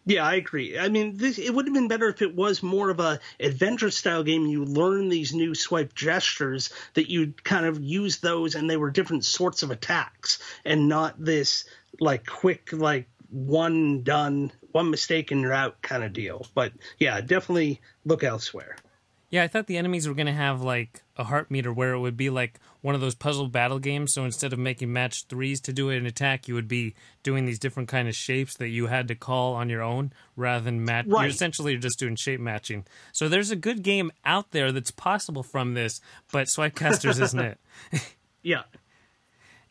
Yeah, 0.08 0.24
I 0.24 0.36
agree. 0.36 0.78
I 0.78 0.89
mean, 0.89 1.18
this, 1.18 1.39
it 1.39 1.50
would 1.50 1.65
have 1.65 1.74
been 1.74 1.88
better 1.88 2.10
if 2.10 2.22
it 2.22 2.36
was 2.36 2.62
more 2.62 2.91
of 2.91 3.00
a 3.00 3.20
adventure 3.39 3.89
style 3.89 4.24
game. 4.24 4.46
You 4.46 4.63
learn 4.63 5.10
these 5.10 5.34
new 5.34 5.56
swipe 5.56 5.96
gestures 5.96 6.70
that 6.94 7.10
you 7.10 7.34
kind 7.44 7.65
of 7.65 7.82
use 7.82 8.18
those, 8.18 8.54
and 8.54 8.70
they 8.70 8.78
were 8.78 8.91
different 8.91 9.26
sorts 9.26 9.63
of 9.63 9.72
attacks, 9.72 10.38
and 10.63 10.88
not 10.88 11.15
this 11.24 11.65
like 12.00 12.26
quick 12.28 12.72
like 12.72 13.08
one 13.30 14.04
done 14.04 14.52
one 14.72 14.91
mistake 14.91 15.32
and 15.32 15.41
you're 15.41 15.54
out 15.54 15.82
kind 15.82 16.04
of 16.04 16.13
deal. 16.13 16.46
But 16.54 16.74
yeah, 17.00 17.20
definitely 17.22 17.82
look 18.06 18.24
elsewhere. 18.24 18.76
Yeah, 19.36 19.43
I 19.43 19.50
thought 19.50 19.67
the 19.67 19.76
enemies 19.76 20.08
were 20.08 20.13
going 20.13 20.28
to 20.28 20.32
have 20.32 20.62
like 20.62 21.04
a 21.17 21.26
heart 21.26 21.52
meter 21.52 21.74
where 21.74 21.91
it 21.91 22.00
would 22.00 22.15
be 22.15 22.30
like 22.30 22.58
one 22.80 22.95
of 22.95 23.02
those 23.02 23.15
puzzle 23.15 23.50
battle 23.50 23.80
games. 23.80 24.13
So 24.13 24.24
instead 24.24 24.54
of 24.54 24.60
making 24.60 24.93
match 24.93 25.26
threes 25.26 25.60
to 25.63 25.74
do 25.74 25.89
an 25.89 26.06
attack, 26.06 26.48
you 26.48 26.54
would 26.54 26.69
be 26.69 26.95
doing 27.21 27.43
these 27.43 27.60
different 27.60 27.89
kind 27.89 28.08
of 28.08 28.15
shapes 28.15 28.56
that 28.56 28.69
you 28.69 28.88
had 28.88 29.10
to 29.10 29.15
call 29.15 29.56
on 29.56 29.67
your 29.67 29.82
own 29.82 30.13
rather 30.38 30.63
than 30.63 30.86
match. 30.86 31.08
Right. 31.08 31.24
You're 31.24 31.32
essentially 31.32 31.76
just 31.76 32.00
doing 32.00 32.15
shape 32.15 32.39
matching. 32.39 32.86
So 33.12 33.28
there's 33.28 33.52
a 33.52 33.58
good 33.58 33.84
game 33.84 34.10
out 34.24 34.52
there 34.52 34.71
that's 34.71 34.91
possible 34.91 35.43
from 35.43 35.74
this, 35.74 36.00
but 36.32 36.48
Swipecasters 36.48 37.19
isn't 37.21 37.38
it? 37.41 37.60
yeah. 38.41 38.63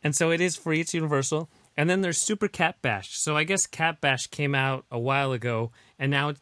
And 0.02 0.14
so 0.14 0.30
it 0.30 0.42
is 0.42 0.56
free. 0.56 0.80
It's 0.80 0.92
universal. 0.92 1.48
And 1.74 1.88
then 1.88 2.02
there's 2.02 2.18
Super 2.18 2.48
Cat 2.48 2.82
Bash. 2.82 3.16
So 3.16 3.34
I 3.34 3.44
guess 3.44 3.64
Cat 3.64 4.02
Bash 4.02 4.26
came 4.26 4.54
out 4.54 4.84
a 4.90 4.98
while 4.98 5.32
ago, 5.32 5.72
and 5.98 6.10
now 6.10 6.34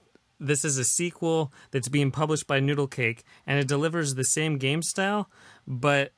this 0.47 0.65
is 0.65 0.79
a 0.79 0.85
sequel 0.85 1.53
that's 1.71 1.89
being 1.89 2.11
published 2.11 2.47
by 2.47 2.61
Noodle 2.61 2.89
Cake, 2.89 3.25
and 3.47 3.59
it 3.59 3.69
delivers 3.69 4.15
the 4.15 4.25
same 4.25 4.59
game 4.59 4.83
style, 4.83 5.31
but 5.67 6.13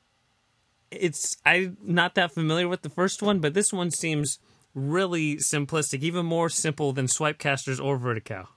it's 0.90 1.36
I'm 1.44 1.76
not 1.82 2.14
that 2.14 2.32
familiar 2.32 2.68
with 2.68 2.82
the 2.82 2.90
first 2.90 3.22
one, 3.22 3.40
but 3.40 3.54
this 3.54 3.72
one 3.72 3.90
seems 3.90 4.38
really 4.74 5.36
simplistic, 5.36 6.00
even 6.00 6.26
more 6.26 6.48
simple 6.48 6.92
than 6.92 7.06
Swipecasters 7.06 7.80
or 7.80 7.96
Vertical. 7.96 8.48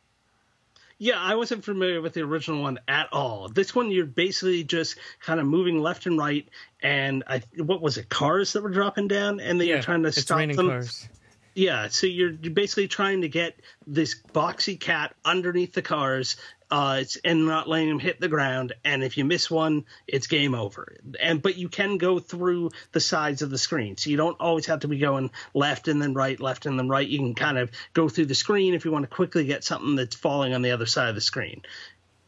Yeah, 0.99 1.19
I 1.19 1.35
wasn't 1.35 1.63
familiar 1.63 2.01
with 2.01 2.13
the 2.13 2.21
original 2.21 2.63
one 2.63 2.79
at 2.87 3.07
all. 3.11 3.49
This 3.49 3.75
one, 3.75 3.91
you're 3.91 4.07
basically 4.07 4.63
just 4.63 4.97
kind 5.21 5.39
of 5.39 5.45
moving 5.45 5.79
left 5.79 6.07
and 6.07 6.17
right, 6.17 6.47
and 6.81 7.23
I 7.27 7.43
what 7.57 7.81
was 7.81 7.97
it, 7.97 8.09
cars 8.09 8.53
that 8.53 8.63
were 8.63 8.69
dropping 8.69 9.07
down, 9.07 9.39
and 9.39 9.59
then 9.59 9.67
yeah, 9.67 9.75
you're 9.75 9.83
trying 9.83 10.03
to 10.03 10.11
stop 10.11 10.39
them. 10.39 10.55
Cars. 10.55 11.07
Yeah, 11.57 11.87
so 11.87 12.05
you're 12.05 12.33
basically 12.33 12.87
trying 12.87 13.21
to 13.21 13.27
get 13.27 13.59
this 13.87 14.13
boxy 14.31 14.79
cat 14.79 15.15
underneath 15.25 15.73
the 15.73 15.81
cars 15.81 16.37
uh, 16.69 17.03
and 17.25 17.47
not 17.47 17.67
letting 17.67 17.89
him 17.89 17.97
hit 17.97 18.21
the 18.21 18.27
ground. 18.27 18.73
And 18.85 19.03
if 19.03 19.17
you 19.17 19.25
miss 19.25 19.49
one, 19.49 19.85
it's 20.05 20.27
game 20.27 20.53
over. 20.53 20.97
And 21.19 21.41
but 21.41 21.57
you 21.57 21.67
can 21.67 21.97
go 21.97 22.19
through 22.19 22.69
the 22.91 22.99
sides 22.99 23.41
of 23.41 23.49
the 23.49 23.57
screen, 23.57 23.97
so 23.97 24.11
you 24.11 24.17
don't 24.17 24.39
always 24.39 24.67
have 24.67 24.81
to 24.81 24.87
be 24.87 24.99
going 24.99 25.31
left 25.55 25.87
and 25.87 25.99
then 25.99 26.13
right, 26.13 26.39
left 26.39 26.67
and 26.67 26.77
then 26.77 26.89
right. 26.89 27.07
You 27.07 27.17
can 27.17 27.33
kind 27.33 27.57
of 27.57 27.71
go 27.93 28.07
through 28.07 28.27
the 28.27 28.35
screen 28.35 28.75
if 28.75 28.85
you 28.85 28.91
want 28.91 29.09
to 29.09 29.15
quickly 29.15 29.45
get 29.45 29.63
something 29.63 29.95
that's 29.95 30.15
falling 30.15 30.53
on 30.53 30.61
the 30.61 30.73
other 30.73 30.85
side 30.85 31.09
of 31.09 31.15
the 31.15 31.21
screen. 31.21 31.63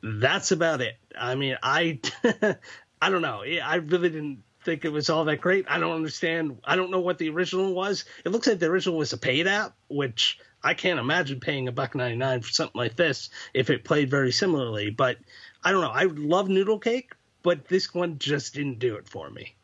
That's 0.01 0.51
about 0.51 0.81
it. 0.81 0.95
I 1.15 1.35
mean, 1.35 1.55
I 1.61 1.99
I 2.99 3.11
don't 3.11 3.21
know. 3.21 3.43
I 3.43 3.75
really 3.75 4.09
didn't 4.09 4.43
think 4.69 4.85
it 4.85 4.91
was 4.91 5.09
all 5.09 5.25
that 5.25 5.41
great. 5.41 5.65
I 5.67 5.79
don't 5.79 5.95
understand. 5.95 6.59
I 6.63 6.75
don't 6.75 6.91
know 6.91 6.99
what 6.99 7.17
the 7.17 7.29
original 7.29 7.73
was. 7.73 8.05
It 8.23 8.29
looks 8.29 8.47
like 8.47 8.59
the 8.59 8.67
original 8.67 8.97
was 8.97 9.13
a 9.13 9.17
paid 9.17 9.47
app, 9.47 9.75
which 9.87 10.39
I 10.63 10.75
can't 10.75 10.99
imagine 10.99 11.39
paying 11.39 11.67
a 11.67 11.71
buck 11.71 11.95
ninety 11.95 12.17
nine 12.17 12.41
for 12.41 12.51
something 12.51 12.77
like 12.77 12.95
this 12.95 13.29
if 13.53 13.69
it 13.69 13.83
played 13.83 14.09
very 14.09 14.31
similarly. 14.31 14.91
But 14.91 15.17
I 15.63 15.71
don't 15.71 15.81
know. 15.81 15.89
I 15.89 16.03
love 16.03 16.49
Noodle 16.49 16.79
Cake, 16.79 17.13
but 17.41 17.67
this 17.67 17.93
one 17.93 18.19
just 18.19 18.53
didn't 18.53 18.79
do 18.79 18.95
it 18.95 19.09
for 19.09 19.29
me. 19.29 19.55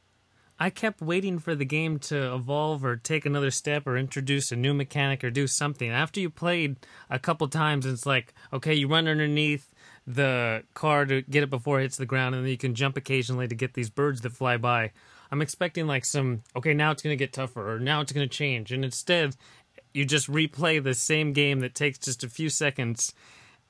I 0.58 0.70
kept 0.70 1.02
waiting 1.02 1.38
for 1.38 1.54
the 1.54 1.66
game 1.66 2.00
to 2.00 2.34
evolve 2.34 2.86
or 2.86 2.96
take 2.96 3.26
another 3.26 3.52
step 3.52 3.86
or 3.86 3.98
introduce 3.98 4.54
a 4.54 4.56
new 4.56 4.74
mechanic 4.74 5.22
or 5.24 5.30
do 5.30 5.48
something. 5.48 5.92
After 5.92 6.22
you 6.22 6.30
played 6.30 6.78
a 7.10 7.20
couple 7.20 7.48
times, 7.50 7.86
it's 7.86 8.06
like, 8.06 8.34
okay, 8.54 8.74
you 8.74 8.88
run 8.88 9.08
underneath 9.08 9.70
the 10.08 10.64
car 10.74 11.06
to 11.06 11.22
get 11.24 11.44
it 11.44 11.50
before 11.50 11.80
it 11.80 11.84
hits 11.84 11.98
the 11.98 12.06
ground, 12.06 12.36
and 12.36 12.44
then 12.44 12.52
you 12.52 12.58
can 12.58 12.76
jump 12.76 12.98
occasionally 12.98 13.48
to 13.48 13.56
get 13.56 13.74
these 13.74 13.90
birds 13.90 14.22
that 14.22 14.32
fly 14.32 14.58
by. 14.58 14.92
I'm 15.32 15.42
expecting 15.42 15.88
like 15.88 16.06
some, 16.06 16.44
okay, 16.56 16.74
now 16.74 16.92
it's 16.92 17.02
going 17.02 17.14
to 17.14 17.24
get 17.24 17.34
tougher, 17.34 17.74
or 17.74 17.80
now 17.80 18.02
it's 18.02 18.12
going 18.12 18.28
to 18.28 18.34
change. 18.34 18.72
And 18.72 18.86
instead, 18.86 19.36
you 19.94 20.06
just 20.06 20.30
replay 20.30 20.84
the 20.84 20.94
same 20.94 21.34
game 21.34 21.62
that 21.62 21.74
takes 21.74 21.98
just 21.98 22.24
a 22.24 22.30
few 22.30 22.50
seconds, 22.50 23.14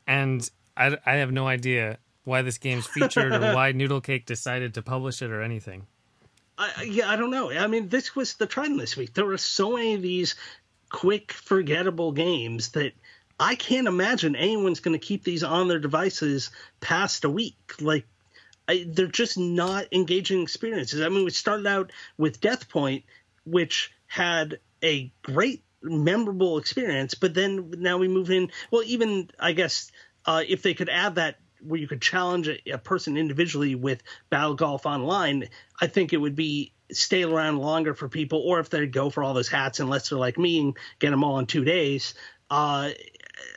and 0.05 0.49
I, 0.75 0.97
I 1.05 1.15
have 1.15 1.31
no 1.31 1.47
idea 1.47 1.99
why 2.25 2.41
this 2.41 2.57
game's 2.57 2.87
featured 2.87 3.31
or 3.31 3.53
why 3.53 3.71
Noodle 3.73 4.01
Cake 4.01 4.25
decided 4.25 4.73
to 4.73 4.81
publish 4.81 5.21
it 5.21 5.31
or 5.31 5.41
anything. 5.41 5.85
I, 6.57 6.83
yeah, 6.83 7.09
I 7.09 7.15
don't 7.15 7.31
know. 7.31 7.51
I 7.51 7.67
mean, 7.67 7.89
this 7.89 8.15
was 8.15 8.35
the 8.35 8.47
trend 8.47 8.79
this 8.79 8.97
week. 8.97 9.13
There 9.13 9.25
were 9.25 9.37
so 9.37 9.73
many 9.73 9.93
of 9.93 10.01
these 10.01 10.35
quick, 10.89 11.31
forgettable 11.33 12.11
games 12.11 12.69
that 12.71 12.93
I 13.39 13.55
can't 13.55 13.87
imagine 13.87 14.35
anyone's 14.35 14.79
going 14.79 14.97
to 14.97 15.05
keep 15.05 15.23
these 15.23 15.43
on 15.43 15.67
their 15.67 15.79
devices 15.79 16.51
past 16.79 17.25
a 17.25 17.29
week. 17.29 17.57
Like, 17.81 18.05
I, 18.67 18.85
they're 18.87 19.07
just 19.07 19.37
not 19.37 19.87
engaging 19.91 20.41
experiences. 20.41 21.01
I 21.01 21.09
mean, 21.09 21.25
we 21.25 21.31
started 21.31 21.67
out 21.67 21.91
with 22.17 22.41
Death 22.41 22.69
Point, 22.69 23.03
which 23.45 23.91
had 24.07 24.59
a 24.83 25.11
great 25.21 25.63
memorable 25.81 26.57
experience. 26.57 27.13
But 27.13 27.33
then 27.33 27.73
now 27.77 27.97
we 27.97 28.07
move 28.07 28.31
in. 28.31 28.51
Well, 28.71 28.83
even 28.85 29.29
I 29.39 29.51
guess 29.51 29.91
uh, 30.25 30.43
if 30.47 30.61
they 30.61 30.73
could 30.73 30.89
add 30.89 31.15
that 31.15 31.37
where 31.61 31.79
you 31.79 31.87
could 31.87 32.01
challenge 32.01 32.47
a, 32.47 32.77
person 32.77 33.17
individually 33.17 33.75
with 33.75 34.03
Battle 34.29 34.53
Golf 34.53 34.85
Online, 34.85 35.49
I 35.79 35.87
think 35.87 36.13
it 36.13 36.17
would 36.17 36.35
be 36.35 36.73
stay 36.91 37.23
around 37.23 37.57
longer 37.57 37.93
for 37.93 38.07
people. 38.07 38.39
Or 38.39 38.59
if 38.59 38.69
they 38.69 38.85
go 38.87 39.09
for 39.09 39.23
all 39.23 39.33
those 39.33 39.49
hats, 39.49 39.79
unless 39.79 40.09
they're 40.09 40.19
like 40.19 40.37
me 40.37 40.59
and 40.59 40.77
get 40.99 41.11
them 41.11 41.23
all 41.23 41.39
in 41.39 41.45
two 41.45 41.63
days. 41.63 42.13
Uh, 42.49 42.91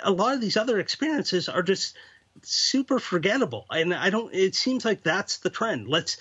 a 0.03 0.11
lot 0.11 0.35
of 0.35 0.41
these 0.41 0.57
other 0.57 0.79
experiences 0.79 1.49
are 1.49 1.63
just 1.63 1.97
super 2.43 3.01
forgettable 3.01 3.67
and 3.71 3.93
i 3.93 4.11
don't 4.11 4.33
it 4.33 4.55
seems 4.55 4.85
like 4.85 5.03
that's 5.03 5.39
the 5.39 5.51
trend 5.51 5.89
let's 5.89 6.19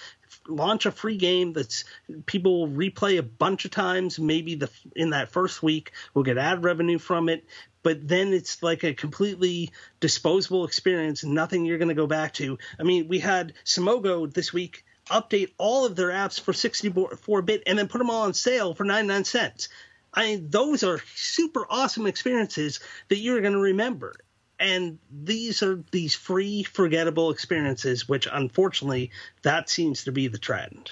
launch 0.47 0.85
a 0.85 0.91
free 0.91 1.17
game 1.17 1.53
that's 1.53 1.83
people 2.25 2.61
will 2.61 2.75
replay 2.75 3.17
a 3.17 3.23
bunch 3.23 3.65
of 3.65 3.71
times. 3.71 4.19
Maybe 4.19 4.55
the 4.55 4.69
in 4.95 5.11
that 5.11 5.31
first 5.31 5.61
week 5.61 5.91
we'll 6.13 6.23
get 6.23 6.37
ad 6.37 6.63
revenue 6.63 6.97
from 6.97 7.29
it, 7.29 7.45
but 7.83 8.07
then 8.07 8.33
it's 8.33 8.63
like 8.63 8.83
a 8.83 8.93
completely 8.93 9.71
disposable 9.99 10.65
experience. 10.65 11.23
Nothing 11.23 11.65
you're 11.65 11.77
going 11.77 11.89
to 11.89 11.95
go 11.95 12.07
back 12.07 12.33
to. 12.35 12.57
I 12.79 12.83
mean, 12.83 13.07
we 13.07 13.19
had 13.19 13.53
Simogo 13.65 14.31
this 14.31 14.53
week 14.53 14.85
update 15.09 15.53
all 15.57 15.85
of 15.85 15.95
their 15.95 16.09
apps 16.09 16.39
for 16.39 16.51
64 16.51 17.41
bit 17.41 17.63
and 17.65 17.79
then 17.79 17.87
put 17.87 17.99
them 17.99 18.09
all 18.09 18.23
on 18.23 18.33
sale 18.33 18.73
for 18.73 18.83
99 18.83 19.23
cents. 19.23 19.69
I 20.17 20.41
those 20.43 20.83
are 20.83 20.99
super 21.13 21.67
awesome 21.69 22.07
experiences 22.07 22.79
that 23.09 23.19
you're 23.19 23.39
going 23.39 23.53
to 23.53 23.59
remember. 23.59 24.15
And 24.59 24.97
these 25.11 25.61
are 25.61 25.83
these 25.91 26.15
free 26.15 26.63
forgettable 26.63 27.29
experiences 27.29 28.09
which 28.09 28.27
unfortunately 28.31 29.11
that 29.43 29.69
seems 29.69 30.03
to 30.05 30.11
be 30.11 30.27
the 30.27 30.39
trend. 30.39 30.91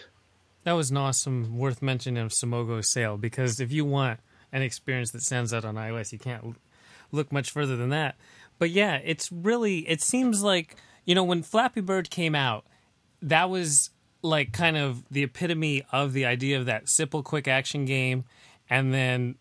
That 0.64 0.74
was 0.74 0.92
an 0.92 0.98
awesome 0.98 1.58
worth 1.58 1.82
mentioning 1.82 2.24
of 2.24 2.32
Simogo's 2.32 2.88
sale 2.88 3.18
because 3.18 3.60
if 3.60 3.72
you 3.72 3.84
want 3.84 4.20
an 4.52 4.62
experience 4.62 5.10
that 5.12 5.24
stands 5.24 5.54
out 5.54 5.66
on 5.66 5.74
ios 5.74 6.12
you 6.12 6.20
can't 6.20 6.56
look 7.12 7.32
much 7.32 7.50
further 7.50 7.76
than 7.76 7.90
that. 7.90 8.16
But 8.60 8.70
yeah 8.70 9.00
it's 9.04 9.32
really 9.32 9.90
it 9.90 10.04
seems 10.04 10.44
like 10.44 10.76
you 11.04 11.16
know 11.16 11.24
when 11.24 11.42
flappy 11.42 11.82
bird 11.82 12.12
came 12.12 12.36
out 12.36 12.66
that 13.24 13.50
was 13.50 13.90
like 14.22 14.54
kind 14.54 14.78
of 14.78 15.04
the 15.10 15.24
epitome 15.24 15.84
of 15.92 16.14
the 16.14 16.26
idea 16.26 16.60
of 16.60 16.68
that 16.68 16.88
simple 16.90 17.24
quick 17.24 17.48
action 17.48 17.86
game 17.86 18.24
and 18.70 18.94
then 18.94 19.36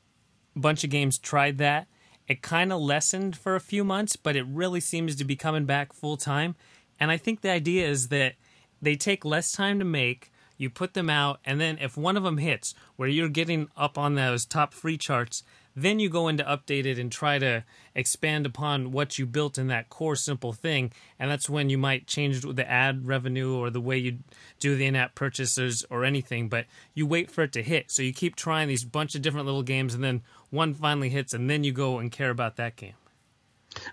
a 0.56 0.58
bunch 0.58 0.84
of 0.84 0.90
games 0.90 1.18
tried 1.18 1.58
that 1.58 1.87
it 2.26 2.42
kind 2.42 2.72
of 2.72 2.80
lessened 2.80 3.37
for 3.37 3.54
a 3.54 3.60
few 3.60 3.84
months, 3.84 4.16
but 4.16 4.37
it 4.37 4.46
really 4.46 4.80
seems 4.80 5.14
to 5.16 5.24
be 5.24 5.37
coming 5.37 5.66
back 5.66 5.92
full 5.92 6.16
time. 6.16 6.56
And 6.98 7.10
I 7.10 7.16
think 7.16 7.40
the 7.40 7.50
idea 7.50 7.87
is 7.87 8.08
that 8.08 8.34
they 8.80 8.96
take 8.96 9.24
less 9.24 9.52
time 9.52 9.78
to 9.78 9.84
make. 9.84 10.30
You 10.56 10.70
put 10.70 10.94
them 10.94 11.10
out, 11.10 11.40
and 11.44 11.60
then 11.60 11.78
if 11.80 11.96
one 11.96 12.16
of 12.16 12.22
them 12.22 12.38
hits, 12.38 12.74
where 12.96 13.08
you're 13.08 13.28
getting 13.28 13.68
up 13.76 13.98
on 13.98 14.14
those 14.14 14.46
top 14.46 14.72
free 14.72 14.96
charts, 14.96 15.42
then 15.76 15.98
you 15.98 16.08
go 16.08 16.28
into 16.28 16.44
update 16.44 16.87
it 16.87 16.98
and 16.98 17.10
try 17.10 17.38
to 17.38 17.64
expand 17.94 18.46
upon 18.46 18.92
what 18.92 19.18
you 19.18 19.26
built 19.26 19.58
in 19.58 19.66
that 19.68 19.88
core 19.88 20.16
simple 20.16 20.52
thing. 20.52 20.92
And 21.18 21.30
that's 21.30 21.48
when 21.50 21.70
you 21.70 21.78
might 21.78 22.06
change 22.06 22.42
the 22.42 22.68
ad 22.70 23.06
revenue 23.06 23.56
or 23.56 23.70
the 23.70 23.80
way 23.80 23.98
you 23.98 24.18
do 24.60 24.76
the 24.76 24.87
in 24.87 24.96
app 24.96 25.14
purchases 25.14 25.84
or 25.90 26.04
anything. 26.04 26.48
But 26.48 26.66
you 26.94 27.06
wait 27.06 27.30
for 27.30 27.42
it 27.42 27.52
to 27.52 27.62
hit. 27.62 27.90
So 27.90 28.02
you 28.02 28.12
keep 28.12 28.37
trying 28.37 28.68
these 28.68 28.84
bunch 28.84 29.14
of 29.14 29.22
different 29.22 29.46
little 29.46 29.62
games, 29.62 29.94
and 29.94 30.04
then 30.04 30.22
one 30.50 30.74
finally 30.74 31.10
hits, 31.10 31.32
and 31.32 31.50
then 31.50 31.64
you 31.64 31.72
go 31.72 31.98
and 31.98 32.10
care 32.12 32.30
about 32.30 32.56
that 32.56 32.76
game. 32.76 32.94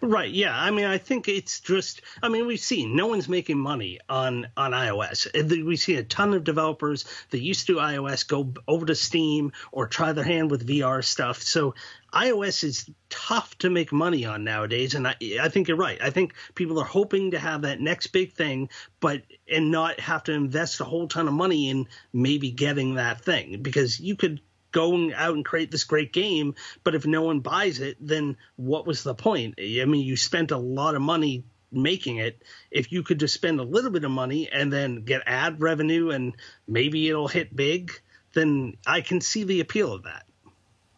Right. 0.01 0.31
Yeah. 0.31 0.57
I 0.57 0.71
mean, 0.71 0.85
I 0.85 0.97
think 0.97 1.27
it's 1.27 1.59
just. 1.59 2.01
I 2.21 2.29
mean, 2.29 2.47
we've 2.47 2.59
seen 2.59 2.95
no 2.95 3.07
one's 3.07 3.29
making 3.29 3.57
money 3.57 3.99
on 4.09 4.47
on 4.57 4.71
iOS. 4.71 5.65
We 5.65 5.75
see 5.75 5.95
a 5.95 6.03
ton 6.03 6.33
of 6.33 6.43
developers 6.43 7.05
that 7.29 7.41
used 7.41 7.67
to 7.67 7.75
iOS 7.75 8.27
go 8.27 8.53
over 8.67 8.85
to 8.85 8.95
Steam 8.95 9.51
or 9.71 9.87
try 9.87 10.13
their 10.13 10.23
hand 10.23 10.51
with 10.51 10.67
VR 10.67 11.03
stuff. 11.03 11.41
So 11.41 11.75
iOS 12.13 12.63
is 12.63 12.89
tough 13.09 13.57
to 13.59 13.69
make 13.69 13.91
money 13.91 14.25
on 14.25 14.43
nowadays, 14.43 14.95
and 14.95 15.07
I, 15.07 15.15
I 15.39 15.49
think 15.49 15.67
you're 15.67 15.77
right. 15.77 16.01
I 16.01 16.09
think 16.09 16.33
people 16.55 16.79
are 16.79 16.85
hoping 16.85 17.31
to 17.31 17.39
have 17.39 17.61
that 17.61 17.79
next 17.79 18.07
big 18.07 18.33
thing, 18.33 18.69
but 18.99 19.21
and 19.49 19.71
not 19.71 19.99
have 19.99 20.23
to 20.25 20.33
invest 20.33 20.81
a 20.81 20.83
whole 20.83 21.07
ton 21.07 21.27
of 21.27 21.33
money 21.33 21.69
in 21.69 21.87
maybe 22.11 22.51
getting 22.51 22.95
that 22.95 23.21
thing 23.21 23.61
because 23.61 23.99
you 23.99 24.15
could 24.15 24.41
going 24.71 25.13
out 25.13 25.35
and 25.35 25.45
create 25.45 25.71
this 25.71 25.83
great 25.83 26.13
game, 26.13 26.55
but 26.83 26.95
if 26.95 27.05
no 27.05 27.21
one 27.21 27.39
buys 27.39 27.79
it, 27.79 27.97
then 27.99 28.37
what 28.55 28.87
was 28.87 29.03
the 29.03 29.15
point? 29.15 29.55
I 29.59 29.85
mean, 29.85 30.05
you 30.05 30.15
spent 30.15 30.51
a 30.51 30.57
lot 30.57 30.95
of 30.95 31.01
money 31.01 31.43
making 31.71 32.17
it. 32.17 32.41
If 32.69 32.91
you 32.91 33.03
could 33.03 33.19
just 33.19 33.33
spend 33.33 33.59
a 33.59 33.63
little 33.63 33.91
bit 33.91 34.03
of 34.03 34.11
money 34.11 34.49
and 34.51 34.71
then 34.71 35.03
get 35.03 35.23
ad 35.25 35.61
revenue 35.61 36.09
and 36.09 36.33
maybe 36.67 37.09
it'll 37.09 37.27
hit 37.27 37.55
big, 37.55 37.91
then 38.33 38.77
I 38.85 39.01
can 39.01 39.21
see 39.21 39.43
the 39.43 39.59
appeal 39.59 39.93
of 39.93 40.03
that. 40.03 40.25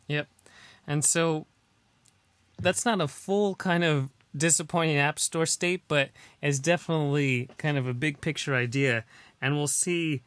Yep. 0.08 0.28
And 0.88 1.04
so 1.04 1.48
that's 2.60 2.86
not 2.86 3.02
a 3.02 3.08
full 3.08 3.56
kind 3.56 3.84
of 3.84 4.10
disappointing 4.36 4.98
app 4.98 5.20
store 5.20 5.46
state, 5.46 5.84
but 5.88 6.10
it's 6.42 6.60
definitely 6.60 7.50
kind 7.58 7.78
of 7.78 7.88
a 7.88 7.94
big 7.94 8.22
picture 8.22 8.56
idea. 8.56 9.06
And 9.42 9.56
we'll 9.56 9.68
see 9.68 10.24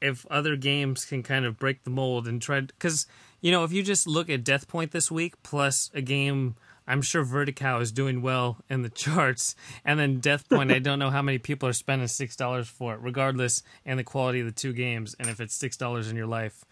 if 0.00 0.26
other 0.26 0.56
games 0.56 1.04
can 1.04 1.22
kind 1.22 1.44
of 1.44 1.58
break 1.58 1.84
the 1.84 1.90
mold 1.90 2.26
and 2.26 2.40
try 2.40 2.60
because 2.60 3.06
you 3.40 3.50
know 3.50 3.64
if 3.64 3.72
you 3.72 3.82
just 3.82 4.06
look 4.06 4.28
at 4.30 4.44
Death 4.44 4.68
Point 4.68 4.92
this 4.92 5.10
week 5.10 5.34
plus 5.42 5.90
a 5.94 6.00
game 6.00 6.56
I'm 6.88 7.02
sure 7.02 7.24
Vertical 7.24 7.80
is 7.80 7.90
doing 7.90 8.22
well 8.22 8.58
in 8.68 8.82
the 8.82 8.88
charts 9.04 9.54
and 9.84 9.98
then 9.98 10.20
Death 10.20 10.48
Point 10.48 10.72
I 10.72 10.78
don't 10.78 10.98
know 10.98 11.10
how 11.10 11.22
many 11.22 11.38
people 11.38 11.68
are 11.68 11.74
spending 11.74 12.08
six 12.08 12.36
dollars 12.36 12.68
for 12.68 12.94
it 12.94 13.00
regardless 13.00 13.62
and 13.84 13.98
the 13.98 14.04
quality 14.04 14.40
of 14.40 14.46
the 14.46 14.52
two 14.52 14.72
games 14.72 15.14
and 15.18 15.28
if 15.28 15.40
it's 15.40 15.54
six 15.54 15.76
dollars 15.76 16.10
in 16.10 16.16
your 16.16 16.26
life 16.26 16.64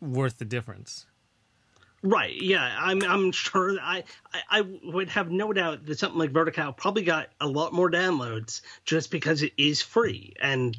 worth 0.00 0.38
the 0.38 0.44
difference. 0.44 1.06
Right. 2.02 2.34
Yeah. 2.34 2.76
I'm. 2.78 3.02
I'm 3.02 3.30
sure. 3.30 3.78
I, 3.80 4.02
I. 4.32 4.40
I 4.58 4.60
would 4.84 5.08
have 5.10 5.30
no 5.30 5.52
doubt 5.52 5.86
that 5.86 5.98
something 6.00 6.18
like 6.18 6.32
Vertical 6.32 6.72
probably 6.72 7.04
got 7.04 7.28
a 7.40 7.46
lot 7.46 7.72
more 7.72 7.90
downloads 7.90 8.60
just 8.84 9.12
because 9.12 9.42
it 9.42 9.52
is 9.56 9.80
free, 9.82 10.32
and 10.40 10.76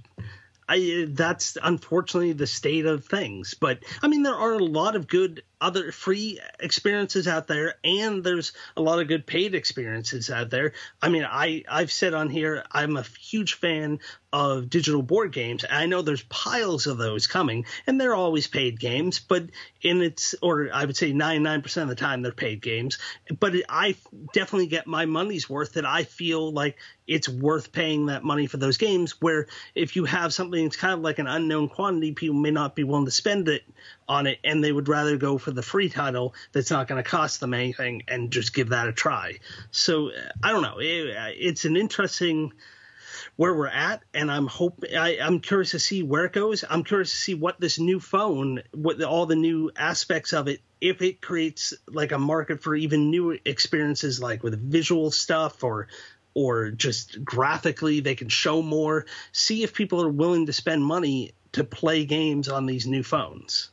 I, 0.67 1.05
that's 1.09 1.57
unfortunately 1.61 2.33
the 2.33 2.47
state 2.47 2.85
of 2.85 3.05
things. 3.05 3.53
But 3.53 3.79
I 4.01 4.07
mean, 4.07 4.23
there 4.23 4.35
are 4.35 4.53
a 4.53 4.63
lot 4.63 4.95
of 4.95 5.07
good 5.07 5.43
other 5.63 5.93
free 5.93 6.39
experiences 6.59 7.25
out 7.25 7.47
there, 7.47 7.75
and 7.85 8.21
there's 8.21 8.51
a 8.75 8.81
lot 8.81 8.99
of 8.99 9.07
good 9.07 9.25
paid 9.25 9.55
experiences 9.55 10.29
out 10.29 10.49
there. 10.49 10.73
I 11.01 11.07
mean, 11.07 11.23
I 11.23 11.63
I've 11.69 11.91
said 11.91 12.13
on 12.13 12.29
here 12.29 12.65
I'm 12.69 12.97
a 12.97 13.03
huge 13.03 13.53
fan 13.53 13.99
of 14.33 14.69
digital 14.69 15.01
board 15.01 15.31
games. 15.31 15.63
I 15.69 15.85
know 15.85 16.01
there's 16.01 16.23
piles 16.23 16.85
of 16.85 16.97
those 16.97 17.27
coming, 17.27 17.65
and 17.87 17.99
they're 17.99 18.15
always 18.15 18.47
paid 18.47 18.77
games, 18.77 19.19
but 19.19 19.45
in 19.81 20.01
its 20.01 20.35
or 20.41 20.69
I 20.73 20.83
would 20.83 20.97
say 20.97 21.13
99% 21.13 21.81
of 21.81 21.87
the 21.87 21.95
time 21.95 22.21
they're 22.21 22.33
paid 22.33 22.61
games. 22.61 22.97
But 23.39 23.53
I 23.69 23.95
definitely 24.33 24.67
get 24.67 24.85
my 24.85 25.05
money's 25.05 25.49
worth 25.49 25.73
that 25.73 25.85
I 25.85 26.03
feel 26.03 26.51
like 26.51 26.77
it's 27.07 27.29
worth 27.29 27.71
paying 27.71 28.07
that 28.07 28.23
money 28.23 28.47
for 28.47 28.57
those 28.57 28.77
games. 28.77 29.21
Where 29.21 29.47
if 29.75 29.95
you 29.95 30.03
have 30.05 30.33
something 30.33 30.63
that's 30.63 30.75
kind 30.75 30.93
of 30.93 30.99
like 30.99 31.19
an 31.19 31.27
unknown 31.27 31.69
quantity, 31.69 32.11
people 32.11 32.35
may 32.35 32.51
not 32.51 32.75
be 32.75 32.83
willing 32.83 33.05
to 33.05 33.11
spend 33.11 33.47
it 33.47 33.63
on 34.07 34.27
it, 34.27 34.39
and 34.43 34.63
they 34.63 34.71
would 34.71 34.87
rather 34.87 35.17
go 35.17 35.37
for 35.37 35.51
the 35.51 35.61
free 35.61 35.89
title 35.89 36.33
that's 36.51 36.71
not 36.71 36.87
going 36.87 37.01
to 37.01 37.09
cost 37.09 37.39
them 37.39 37.53
anything 37.53 38.03
and 38.07 38.31
just 38.31 38.53
give 38.53 38.69
that 38.69 38.87
a 38.87 38.93
try. 38.93 39.39
So 39.71 40.11
I 40.41 40.51
don't 40.51 40.61
know. 40.61 40.79
It, 40.79 41.35
it's 41.37 41.65
an 41.65 41.77
interesting 41.77 42.53
where 43.35 43.53
we're 43.53 43.67
at, 43.67 44.03
and 44.13 44.31
I'm 44.31 44.47
hope 44.47 44.83
I, 44.95 45.15
am 45.15 45.39
curious 45.39 45.71
to 45.71 45.79
see 45.79 46.03
where 46.03 46.25
it 46.25 46.33
goes. 46.33 46.63
I'm 46.69 46.83
curious 46.83 47.09
to 47.11 47.17
see 47.17 47.33
what 47.33 47.59
this 47.59 47.79
new 47.79 47.99
phone, 47.99 48.61
what 48.71 48.97
the, 48.97 49.07
all 49.07 49.25
the 49.25 49.35
new 49.35 49.71
aspects 49.75 50.33
of 50.33 50.47
it, 50.47 50.61
if 50.79 51.01
it 51.01 51.21
creates 51.21 51.73
like 51.87 52.11
a 52.11 52.19
market 52.19 52.61
for 52.61 52.75
even 52.75 53.09
new 53.09 53.37
experiences, 53.45 54.21
like 54.21 54.43
with 54.43 54.71
visual 54.71 55.11
stuff 55.11 55.63
or 55.63 55.87
or 56.35 56.71
just 56.71 57.23
graphically 57.23 57.99
they 57.99 58.15
can 58.15 58.29
show 58.29 58.61
more. 58.61 59.05
See 59.31 59.63
if 59.63 59.73
people 59.73 60.01
are 60.01 60.09
willing 60.09 60.47
to 60.47 60.53
spend 60.53 60.83
money 60.83 61.33
to 61.53 61.63
play 61.63 62.05
games 62.05 62.49
on 62.49 62.65
these 62.65 62.87
new 62.87 63.03
phones. 63.03 63.69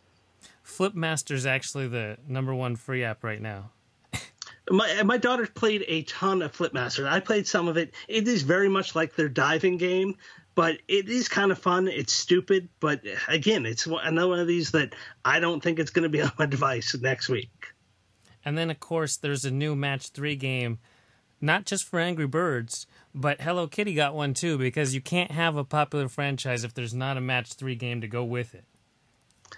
Flipmaster 0.71 1.33
is 1.33 1.47
actually 1.47 1.89
the 1.89 2.17
number 2.27 2.55
one 2.55 2.77
free 2.77 3.05
app 3.05 3.25
right 3.25 3.41
now 3.41 3.71
my 4.71 5.03
my 5.03 5.17
daughter 5.17 5.47
played 5.47 5.85
a 5.89 6.03
ton 6.03 6.43
of 6.43 6.53
Flipmaster. 6.53 7.07
I 7.07 7.21
played 7.21 7.47
some 7.47 7.69
of 7.69 7.77
it. 7.77 7.93
It 8.09 8.27
is 8.29 8.43
very 8.43 8.69
much 8.69 8.95
like 8.95 9.15
their 9.17 9.29
diving 9.29 9.77
game, 9.77 10.17
but 10.55 10.79
it 10.89 11.09
is 11.09 11.29
kind 11.29 11.51
of 11.51 11.59
fun. 11.59 11.89
It's 11.89 12.13
stupid, 12.13 12.69
but 12.79 13.03
again, 13.29 13.67
it's 13.67 13.87
another 13.87 14.29
one 14.29 14.39
of 14.39 14.47
these 14.47 14.71
that 14.73 14.95
I 15.25 15.41
don't 15.41 15.63
think 15.63 15.79
it's 15.79 15.91
going 15.91 16.05
to 16.05 16.09
be 16.09 16.23
on 16.23 16.33
my 16.39 16.47
device 16.47 16.95
next 17.01 17.29
week. 17.29 17.51
And 18.45 18.57
then, 18.57 18.71
of 18.71 18.81
course, 18.81 19.17
there's 19.17 19.45
a 19.45 19.51
new 19.51 19.77
Match 19.77 20.09
Three 20.09 20.37
game, 20.37 20.79
not 21.41 21.67
just 21.67 21.85
for 21.85 21.99
Angry 21.99 22.27
Birds, 22.27 22.87
but 23.15 23.41
Hello 23.41 23.67
Kitty 23.67 23.95
got 23.95 24.15
one 24.15 24.35
too 24.35 24.57
because 24.57 24.95
you 24.95 25.01
can't 25.01 25.33
have 25.33 25.57
a 25.57 25.65
popular 25.65 26.09
franchise 26.09 26.65
if 26.65 26.75
there's 26.75 26.95
not 26.95 27.17
a 27.17 27.21
Match 27.21 27.55
Three 27.55 27.75
game 27.75 28.01
to 28.01 28.09
go 28.09 28.25
with 28.25 28.55
it. 28.55 28.65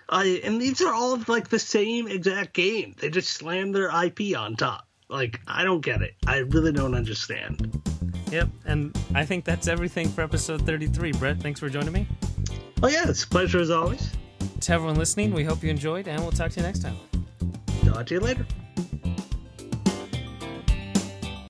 I 0.08 0.40
and 0.44 0.60
these 0.60 0.80
are 0.82 0.92
all 0.92 1.20
like 1.28 1.48
the 1.48 1.58
same 1.58 2.08
exact 2.08 2.54
game. 2.54 2.94
They 2.98 3.10
just 3.10 3.30
slam 3.30 3.72
their 3.72 3.90
IP 4.04 4.36
on 4.36 4.56
top. 4.56 4.86
Like, 5.08 5.40
I 5.46 5.62
don't 5.62 5.82
get 5.82 6.00
it. 6.00 6.14
I 6.26 6.38
really 6.38 6.72
don't 6.72 6.94
understand. 6.94 7.82
Yep, 8.30 8.48
and 8.64 8.98
I 9.14 9.26
think 9.26 9.44
that's 9.44 9.68
everything 9.68 10.08
for 10.08 10.22
episode 10.22 10.62
33. 10.62 11.12
Brett, 11.12 11.38
thanks 11.40 11.60
for 11.60 11.68
joining 11.68 11.92
me. 11.92 12.06
Oh, 12.82 12.88
yeah, 12.88 13.08
it's 13.08 13.24
a 13.24 13.28
pleasure 13.28 13.60
as 13.60 13.70
always. 13.70 14.10
To 14.62 14.72
everyone 14.72 14.96
listening, 14.96 15.34
we 15.34 15.44
hope 15.44 15.62
you 15.62 15.68
enjoyed, 15.68 16.08
and 16.08 16.20
we'll 16.22 16.32
talk 16.32 16.50
to 16.52 16.60
you 16.60 16.66
next 16.66 16.80
time. 16.80 16.96
Talk 17.84 18.06
to 18.06 18.14
you 18.14 18.20
later. 18.20 18.46